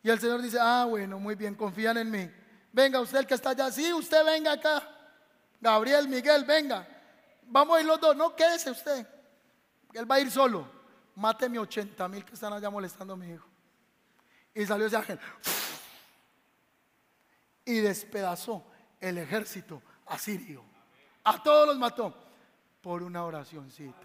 [0.02, 2.30] Y el Señor dice, ah, bueno, muy bien, confían en mí.
[2.72, 4.97] Venga, usted el que está allá, sí, usted venga acá.
[5.60, 6.86] Gabriel, Miguel, venga.
[7.42, 9.06] Vamos a ir los dos, no quédese usted.
[9.92, 10.66] Él va a ir solo.
[11.16, 13.46] Máteme 80 mil que están allá molestando a mi hijo.
[14.54, 15.18] Y salió ese ángel.
[17.64, 18.64] Y despedazó
[19.00, 20.62] el ejército asirio.
[21.24, 22.14] A todos los mató.
[22.80, 23.98] Por una oracioncita.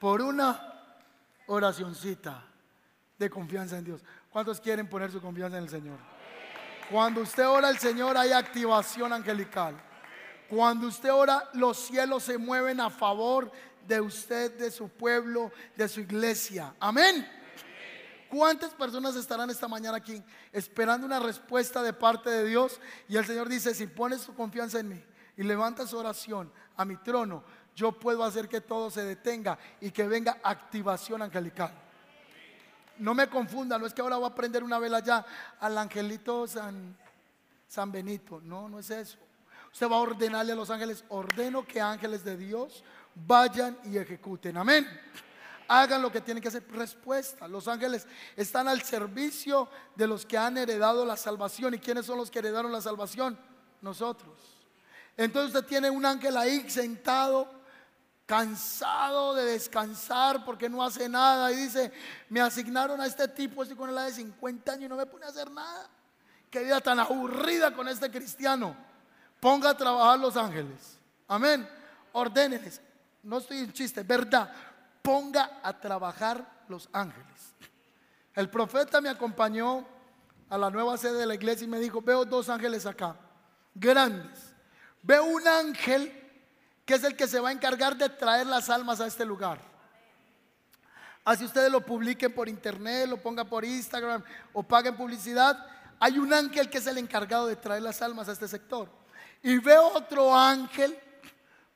[0.00, 0.96] Por una
[1.46, 2.44] oracioncita
[3.18, 4.02] de confianza en Dios.
[4.30, 5.98] ¿Cuántos quieren poner su confianza en el Señor?
[6.90, 9.80] Cuando usted ora al Señor hay activación angelical.
[10.48, 13.52] Cuando usted ora, los cielos se mueven a favor
[13.86, 16.74] de usted, de su pueblo, de su iglesia.
[16.80, 17.28] Amén.
[18.28, 20.20] ¿Cuántas personas estarán esta mañana aquí
[20.52, 22.80] esperando una respuesta de parte de Dios?
[23.08, 25.04] Y el Señor dice, si pones tu confianza en mí
[25.36, 27.44] y levantas oración a mi trono,
[27.76, 31.72] yo puedo hacer que todo se detenga y que venga activación angelical.
[33.00, 35.24] No me confunda, no es que ahora voy a prender una vela ya
[35.58, 36.96] al angelito San,
[37.66, 38.40] San Benito.
[38.42, 39.18] No, no es eso.
[39.72, 42.84] Usted va a ordenarle a los ángeles, ordeno que ángeles de Dios
[43.14, 44.56] vayan y ejecuten.
[44.56, 44.86] Amén.
[45.68, 46.66] Hagan lo que tienen que hacer.
[46.72, 47.46] Respuesta.
[47.46, 51.74] Los ángeles están al servicio de los que han heredado la salvación.
[51.74, 53.38] ¿Y quiénes son los que heredaron la salvación?
[53.80, 54.36] Nosotros.
[55.16, 57.59] Entonces usted tiene un ángel ahí sentado
[58.30, 61.90] cansado de descansar porque no hace nada y dice,
[62.28, 65.26] me asignaron a este tipo, estoy con la de 50 años y no me pone
[65.26, 65.90] a hacer nada.
[66.48, 68.76] Qué vida tan aburrida con este cristiano.
[69.40, 70.96] Ponga a trabajar los ángeles.
[71.26, 71.68] Amén.
[72.12, 72.80] Ordéneles.
[73.24, 74.48] No estoy en chiste, verdad.
[75.02, 77.56] Ponga a trabajar los ángeles.
[78.36, 79.84] El profeta me acompañó
[80.48, 83.16] a la nueva sede de la iglesia y me dijo, veo dos ángeles acá,
[83.74, 84.54] grandes.
[85.02, 86.19] Veo un ángel
[86.90, 89.60] que es el que se va a encargar de traer las almas a este lugar.
[91.24, 95.64] Así ustedes lo publiquen por internet, lo pongan por Instagram o paguen publicidad.
[96.00, 98.88] Hay un ángel que es el encargado de traer las almas a este sector.
[99.40, 100.98] Y veo otro ángel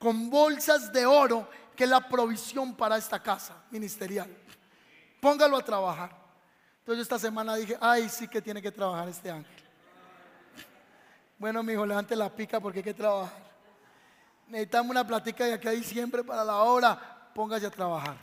[0.00, 4.28] con bolsas de oro que es la provisión para esta casa ministerial.
[5.20, 6.10] Póngalo a trabajar.
[6.80, 9.62] Entonces esta semana dije, ay, sí que tiene que trabajar este ángel.
[11.38, 13.53] Bueno, mi hijo, levante la pica porque hay que trabajar
[14.54, 16.96] necesitamos una plática de aquí a diciembre para la obra,
[17.34, 18.16] póngase a trabajar.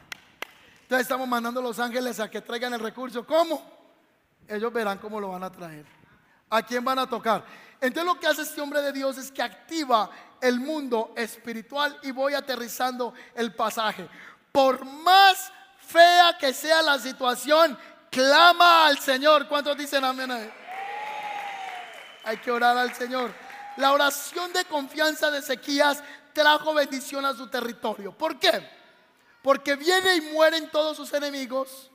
[0.84, 3.26] Entonces estamos mandando a los ángeles a que traigan el recurso.
[3.26, 3.62] ¿Cómo?
[4.48, 5.86] Ellos verán cómo lo van a traer.
[6.50, 7.44] ¿A quién van a tocar?
[7.82, 10.10] Entonces lo que hace este hombre de Dios es que activa
[10.40, 14.08] el mundo espiritual y voy aterrizando el pasaje.
[14.54, 15.52] Por más
[15.86, 17.78] fea que sea la situación,
[18.10, 19.50] clama al Señor.
[19.50, 20.50] ¿Cuántos dicen amén?
[22.24, 23.34] Hay que orar al Señor.
[23.78, 26.04] La oración de confianza de Ezequías
[26.34, 28.12] trajo bendición a su territorio.
[28.12, 28.70] ¿Por qué?
[29.42, 31.92] Porque viene y mueren todos sus enemigos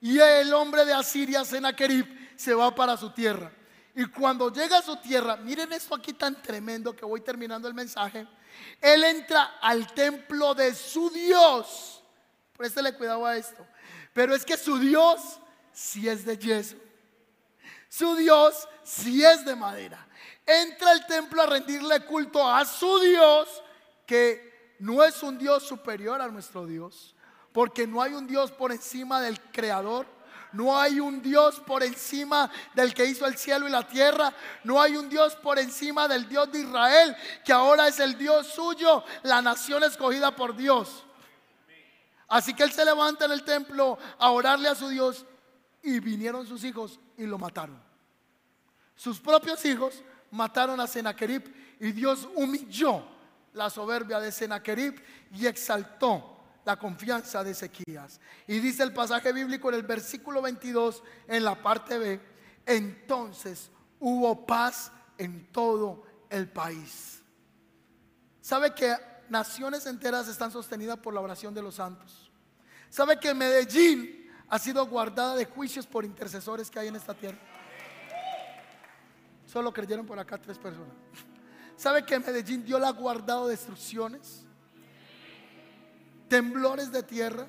[0.00, 2.06] y el hombre de Asiria, Senaquerib,
[2.36, 3.52] se va para su tierra.
[3.94, 7.74] Y cuando llega a su tierra, miren esto aquí tan tremendo que voy terminando el
[7.74, 8.26] mensaje.
[8.80, 12.02] Él entra al templo de su Dios.
[12.56, 13.66] Préstele cuidado a esto.
[14.12, 15.38] Pero es que su Dios
[15.72, 16.76] sí es de yeso.
[17.88, 20.04] Su Dios sí es de madera
[20.46, 23.62] entra al templo a rendirle culto a su Dios,
[24.06, 27.14] que no es un Dios superior a nuestro Dios,
[27.52, 30.06] porque no hay un Dios por encima del Creador.
[30.52, 34.32] No hay un Dios por encima del que hizo el cielo y la tierra.
[34.62, 38.46] No hay un Dios por encima del Dios de Israel, que ahora es el Dios
[38.48, 41.04] suyo, la nación escogida por Dios.
[42.28, 45.26] Así que él se levanta en el templo a orarle a su Dios
[45.82, 47.82] y vinieron sus hijos y lo mataron.
[48.94, 53.13] Sus propios hijos mataron a Sennacherib y Dios humilló
[53.54, 55.02] la soberbia de Sennacherib
[55.32, 56.34] y exaltó
[56.64, 58.20] la confianza de Ezequías.
[58.46, 62.20] Y dice el pasaje bíblico en el versículo 22 en la parte B,
[62.66, 67.22] entonces hubo paz en todo el país.
[68.40, 68.94] ¿Sabe que
[69.28, 72.30] naciones enteras están sostenidas por la oración de los santos?
[72.90, 77.38] ¿Sabe que Medellín ha sido guardada de juicios por intercesores que hay en esta tierra?
[79.46, 80.94] Solo creyeron por acá tres personas.
[81.76, 84.44] ¿Sabe que Medellín Dios la guardado destrucciones?
[86.28, 87.46] Temblores de tierra,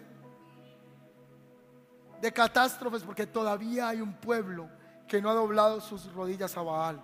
[2.22, 4.70] de catástrofes, porque todavía hay un pueblo
[5.08, 7.00] que no ha doblado sus rodillas a Baal.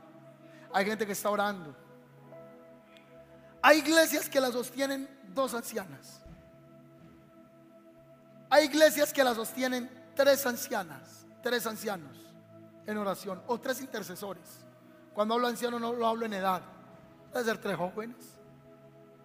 [0.74, 1.76] Hay gente que está orando.
[3.62, 6.22] Hay iglesias que la sostienen dos ancianas.
[8.50, 12.18] Hay iglesias que la sostienen tres ancianas, tres ancianos
[12.86, 14.66] en oración o tres intercesores.
[15.14, 16.62] Cuando hablo anciano no lo hablo en edad.
[17.32, 18.40] Puede ser tres jóvenes,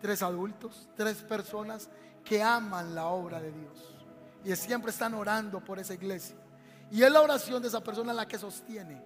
[0.00, 1.88] tres adultos, tres personas
[2.24, 3.96] que aman la obra de Dios
[4.46, 6.36] y siempre están orando por esa iglesia.
[6.90, 9.02] Y es la oración de esa persona la que sostiene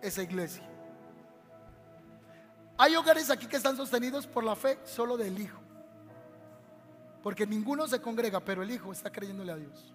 [0.00, 0.62] esa iglesia.
[2.78, 5.60] Hay hogares aquí que están sostenidos por la fe solo del Hijo.
[7.22, 9.94] Porque ninguno se congrega, pero el Hijo está creyéndole a Dios.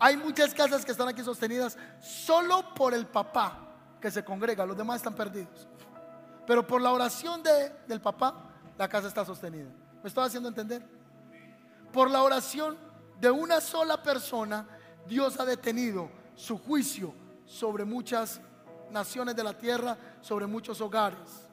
[0.00, 3.68] Hay muchas casas que están aquí sostenidas solo por el papá
[4.00, 5.68] que se congrega, los demás están perdidos.
[6.46, 8.34] Pero por la oración de, del papá,
[8.78, 9.70] la casa está sostenida.
[10.02, 10.86] ¿Me estoy haciendo entender?
[11.92, 12.76] Por la oración
[13.20, 14.66] de una sola persona,
[15.06, 18.40] Dios ha detenido su juicio sobre muchas
[18.90, 21.48] naciones de la tierra, sobre muchos hogares.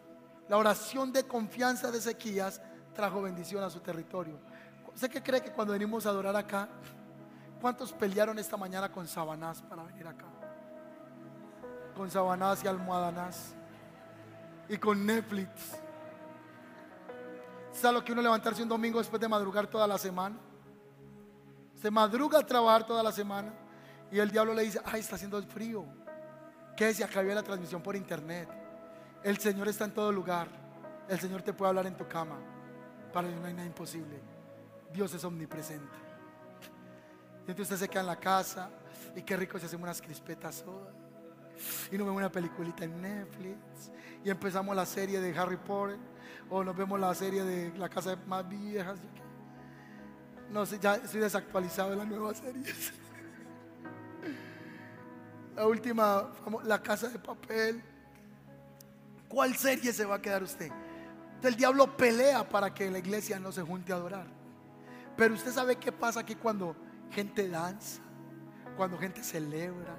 [0.49, 2.61] La oración de confianza de Ezequías
[2.93, 4.37] trajo bendición a su territorio.
[4.93, 6.67] ¿Usted qué cree que cuando venimos a adorar acá,
[7.61, 10.25] cuántos pelearon esta mañana con sabanás para venir acá?
[11.95, 13.55] Con sabanás y almohadanás.
[14.69, 15.49] Y con Netflix.
[17.71, 20.37] ¿Sabe lo que uno levantarse un domingo después de madrugar toda la semana?
[21.81, 23.53] Se madruga a trabajar toda la semana
[24.11, 25.85] y el diablo le dice, ay, está haciendo frío.
[26.77, 28.47] Que si acabó la transmisión por internet.
[29.23, 30.47] El Señor está en todo lugar.
[31.09, 32.37] El Señor te puede hablar en tu cama.
[33.11, 34.21] Para él no hay nada imposible.
[34.91, 35.97] Dios es omnipresente.
[37.45, 38.69] Y entonces usted se queda en la casa
[39.15, 40.63] y qué rico si hacemos unas crispetas
[41.91, 43.91] Y nos vemos una peliculita en Netflix.
[44.23, 45.97] Y empezamos la serie de Harry Potter.
[46.49, 48.99] O nos vemos la serie de la casa más viejas.
[50.49, 52.93] No sé, ya estoy desactualizado de las nuevas series.
[55.55, 56.31] La última,
[56.63, 57.83] la casa de papel.
[59.27, 60.71] ¿Cuál serie se va a quedar usted?
[61.43, 64.25] El diablo pelea para que la iglesia no se junte a adorar.
[65.15, 66.75] Pero usted sabe qué pasa aquí cuando
[67.11, 68.01] gente danza,
[68.77, 69.95] cuando gente celebra.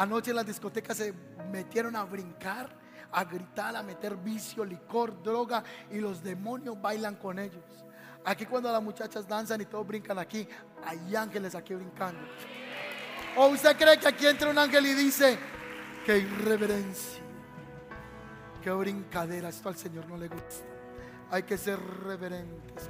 [0.00, 1.12] Anoche en las discotecas se
[1.52, 2.74] metieron a brincar,
[3.12, 7.62] a gritar, a meter vicio, licor, droga y los demonios bailan con ellos.
[8.24, 10.48] Aquí cuando las muchachas danzan y todos brincan aquí,
[10.86, 12.22] hay ángeles aquí brincando.
[13.36, 15.38] ¿O usted cree que aquí entra un ángel y dice,
[16.06, 17.22] que irreverencia,
[18.62, 20.64] que brincadera, esto al Señor no le gusta.
[21.30, 22.88] Hay que ser reverentes.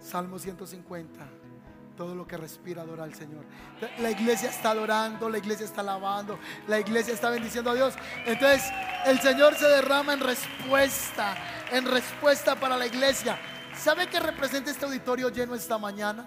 [0.00, 1.47] Salmo 150.
[1.98, 3.44] Todo lo que respira adora al Señor.
[3.98, 6.38] La iglesia está adorando, la iglesia está alabando,
[6.68, 7.94] la iglesia está bendiciendo a Dios.
[8.24, 8.62] Entonces
[9.04, 11.36] el Señor se derrama en respuesta,
[11.72, 13.36] en respuesta para la iglesia.
[13.76, 16.24] ¿Sabe qué representa este auditorio lleno esta mañana?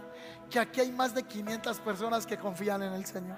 [0.50, 3.38] Que aquí hay más de 500 personas que confían en el Señor.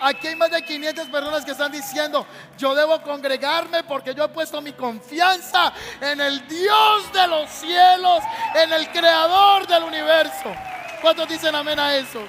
[0.00, 2.26] Aquí hay más de 500 personas que están diciendo,
[2.58, 8.24] yo debo congregarme porque yo he puesto mi confianza en el Dios de los cielos,
[8.56, 10.52] en el creador del universo.
[11.00, 12.20] ¿Cuántos dicen amén a eso?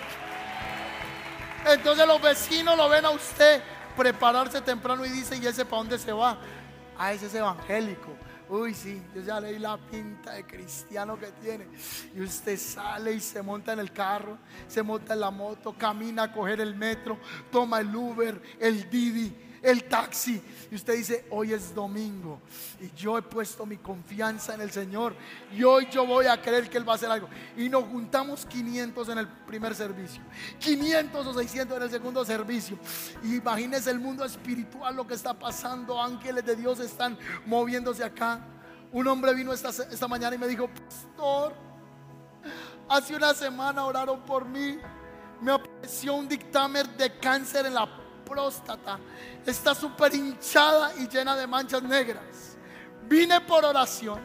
[1.66, 3.62] Entonces los vecinos lo ven a usted
[3.98, 6.38] prepararse temprano y dicen, ¿y ese para dónde se va?
[6.98, 8.16] Ah, ese es evangélico.
[8.48, 11.68] Uy, sí, yo ya leí la pinta de cristiano que tiene.
[12.16, 16.24] Y usted sale y se monta en el carro, se monta en la moto, camina
[16.24, 17.18] a coger el metro,
[17.52, 20.42] toma el Uber, el Didi el taxi.
[20.72, 22.40] Y usted dice, hoy es domingo
[22.80, 25.16] y yo he puesto mi confianza en el Señor
[25.54, 27.28] y hoy yo voy a creer que Él va a hacer algo.
[27.58, 30.22] Y nos juntamos 500 en el primer servicio,
[30.60, 32.78] 500 o 600 en el segundo servicio.
[33.24, 36.02] Imagínese el mundo espiritual, lo que está pasando.
[36.02, 38.40] Ángeles de Dios están moviéndose acá.
[38.94, 41.54] Un hombre vino esta, esta mañana y me dijo, pastor,
[42.90, 44.78] hace una semana oraron por mí.
[45.42, 48.01] Me apareció un dictamen de cáncer en la
[48.32, 48.98] próstata
[49.46, 52.56] está súper hinchada y llena de manchas negras.
[53.04, 54.22] Vine por oración,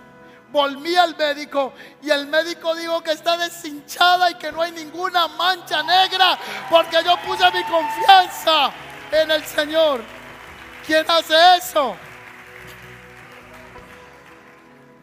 [0.52, 5.26] volví al médico y el médico dijo que está deshinchada y que no hay ninguna
[5.26, 6.38] mancha negra
[6.70, 8.70] porque yo puse mi confianza
[9.11, 10.00] en el Señor.
[10.86, 11.96] ¿Quién hace eso?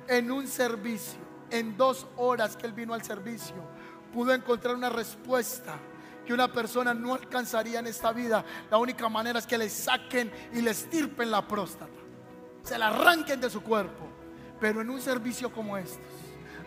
[0.08, 3.56] En un servicio, en dos horas que él vino al servicio,
[4.14, 5.78] pudo encontrar una respuesta
[6.26, 10.32] que una persona no alcanzaría en esta vida, la única manera es que le saquen
[10.54, 11.92] y le estirpen la próstata,
[12.64, 14.08] se la arranquen de su cuerpo.
[14.60, 16.02] Pero en un servicio como este,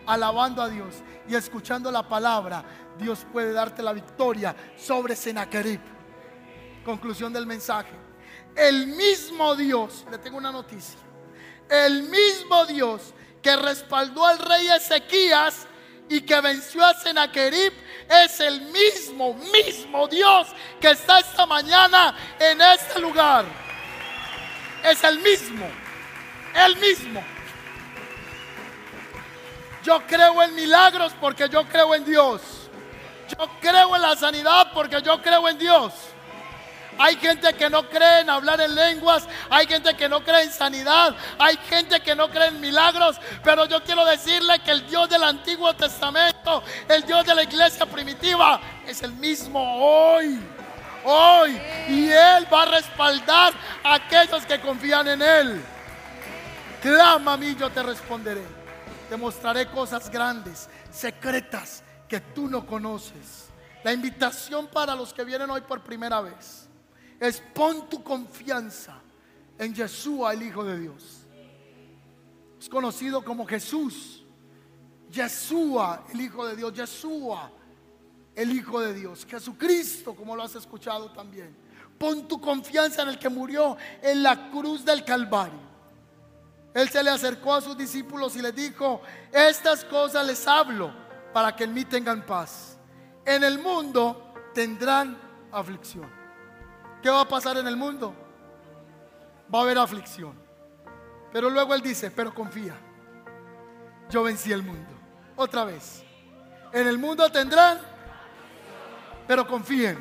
[0.05, 0.95] alabando a Dios
[1.27, 2.63] y escuchando la palabra,
[2.97, 5.81] Dios puede darte la victoria sobre Sennacherib.
[6.85, 7.93] Conclusión del mensaje.
[8.55, 10.99] El mismo Dios, le tengo una noticia.
[11.69, 15.66] El mismo Dios que respaldó al rey Ezequías
[16.09, 17.73] y que venció a Sennacherib
[18.09, 20.47] es el mismo, mismo Dios
[20.79, 23.45] que está esta mañana en este lugar.
[24.83, 25.67] Es el mismo,
[26.53, 27.23] el mismo.
[29.83, 32.41] Yo creo en milagros porque yo creo en Dios.
[33.29, 35.93] Yo creo en la sanidad porque yo creo en Dios.
[36.99, 40.51] Hay gente que no cree en hablar en lenguas, hay gente que no cree en
[40.51, 45.09] sanidad, hay gente que no cree en milagros, pero yo quiero decirle que el Dios
[45.09, 50.39] del Antiguo Testamento, el Dios de la iglesia primitiva, es el mismo hoy.
[51.05, 51.57] Hoy.
[51.87, 55.61] Y Él va a respaldar a aquellos que confían en Él.
[56.81, 58.43] Clama a mí, yo te responderé.
[59.09, 63.49] Te mostraré cosas grandes, secretas, que tú no conoces.
[63.83, 66.66] La invitación para los que vienen hoy por primera vez
[67.19, 69.01] es pon tu confianza
[69.57, 71.25] en Yeshua, el Hijo de Dios.
[72.59, 74.23] Es conocido como Jesús.
[75.09, 76.73] Yeshua, el Hijo de Dios.
[76.73, 77.51] Yeshua,
[78.35, 79.25] el Hijo de Dios.
[79.25, 81.55] Jesucristo, como lo has escuchado también.
[81.97, 85.67] Pon tu confianza en el que murió en la cruz del Calvario.
[86.73, 89.01] Él se le acercó a sus discípulos y les dijo,
[89.31, 90.93] estas cosas les hablo
[91.33, 92.77] para que en mí tengan paz.
[93.25, 95.17] En el mundo tendrán
[95.51, 96.16] aflicción.
[97.01, 98.13] ¿Qué va a pasar en el mundo?
[99.53, 100.33] Va a haber aflicción.
[101.31, 102.75] Pero luego él dice, pero confía.
[104.09, 104.89] Yo vencí el mundo.
[105.35, 106.03] Otra vez.
[106.73, 107.79] En el mundo tendrán,
[109.27, 109.97] pero confíen.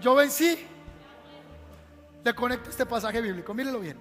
[0.00, 0.66] Yo vencí.
[2.24, 3.54] Le conecto este pasaje bíblico.
[3.54, 3.98] Mírenlo bien.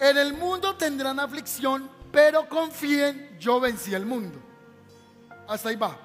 [0.00, 4.38] En el mundo tendrán aflicción, pero confíen, yo vencí el mundo.
[5.48, 5.96] Hasta ahí va.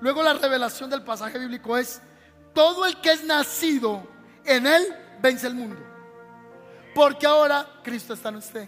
[0.00, 2.02] Luego la revelación del pasaje bíblico es,
[2.56, 4.02] todo el que es nacido
[4.46, 5.76] en él vence el mundo.
[6.94, 8.66] Porque ahora Cristo está en usted.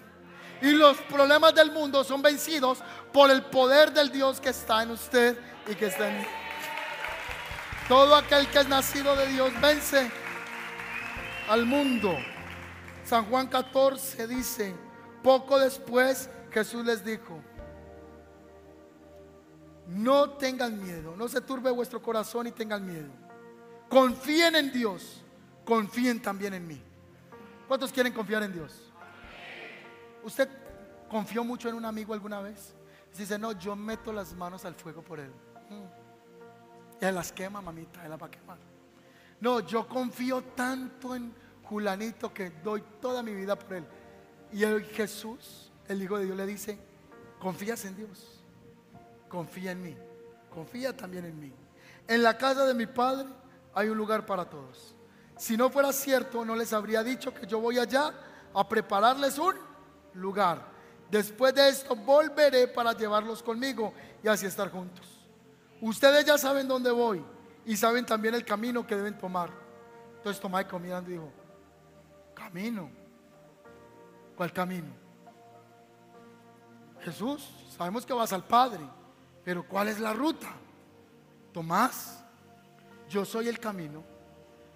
[0.61, 2.81] Y los problemas del mundo son vencidos
[3.15, 6.27] por el poder del Dios que está en usted y que está en mí.
[7.89, 10.11] Todo aquel que es nacido de Dios vence
[11.49, 12.15] al mundo.
[13.07, 14.77] San Juan 14 dice,
[15.23, 17.41] poco después Jesús les dijo,
[19.87, 23.28] no tengan miedo, no se turbe vuestro corazón y tengan miedo.
[23.89, 25.23] Confíen en Dios,
[25.65, 26.83] confíen también en mí.
[27.67, 28.93] ¿Cuántos quieren confiar en Dios?
[30.23, 30.49] ¿Usted
[31.09, 32.75] confió mucho en un amigo alguna vez?
[33.17, 35.33] dice, no, yo meto las manos al fuego por él.
[35.71, 37.03] Mm.
[37.03, 38.59] Y él las quema, mamita, él las va a quemar.
[39.41, 41.35] No, yo confío tanto en
[41.65, 43.85] Julanito que doy toda mi vida por él.
[44.53, 46.79] Y el Jesús el Hijo de Dios le dice,
[47.39, 48.43] confías en Dios,
[49.29, 49.97] confía en mí,
[50.51, 51.53] confía también en mí.
[52.07, 53.27] En la casa de mi Padre
[53.75, 54.95] hay un lugar para todos.
[55.37, 58.13] Si no fuera cierto, no les habría dicho que yo voy allá
[58.53, 59.55] a prepararles un
[60.15, 60.67] lugar.
[61.11, 65.07] Después de esto volveré para llevarlos conmigo y así estar juntos.
[65.81, 67.25] Ustedes ya saben dónde voy
[67.65, 69.51] y saben también el camino que deben tomar.
[70.17, 71.33] Entonces Tomás comiendo y dijo,
[72.35, 72.91] camino.
[74.37, 74.93] ¿Cuál camino?
[77.01, 78.85] Jesús, sabemos que vas al Padre,
[79.45, 80.49] pero ¿cuál es la ruta?
[81.53, 82.25] Tomás,
[83.09, 84.05] yo soy el camino,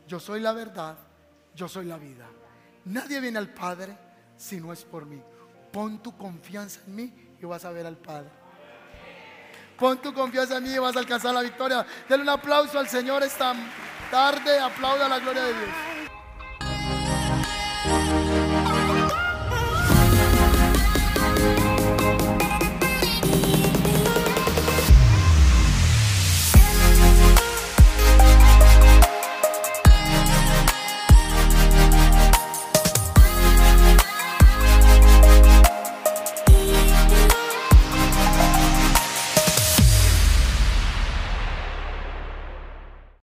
[0.06, 0.96] yo soy la verdad,
[1.54, 2.26] yo soy la vida.
[2.86, 3.96] Nadie viene al Padre
[4.36, 5.22] si no es por mí.
[5.70, 8.30] Pon tu confianza en mí y vas a ver al Padre.
[9.78, 11.86] Pon tu confianza en mí y vas a alcanzar la victoria.
[12.08, 13.54] Denle un aplauso al Señor esta
[14.10, 14.58] tarde.
[14.58, 15.91] Aplauda la gloria de Dios.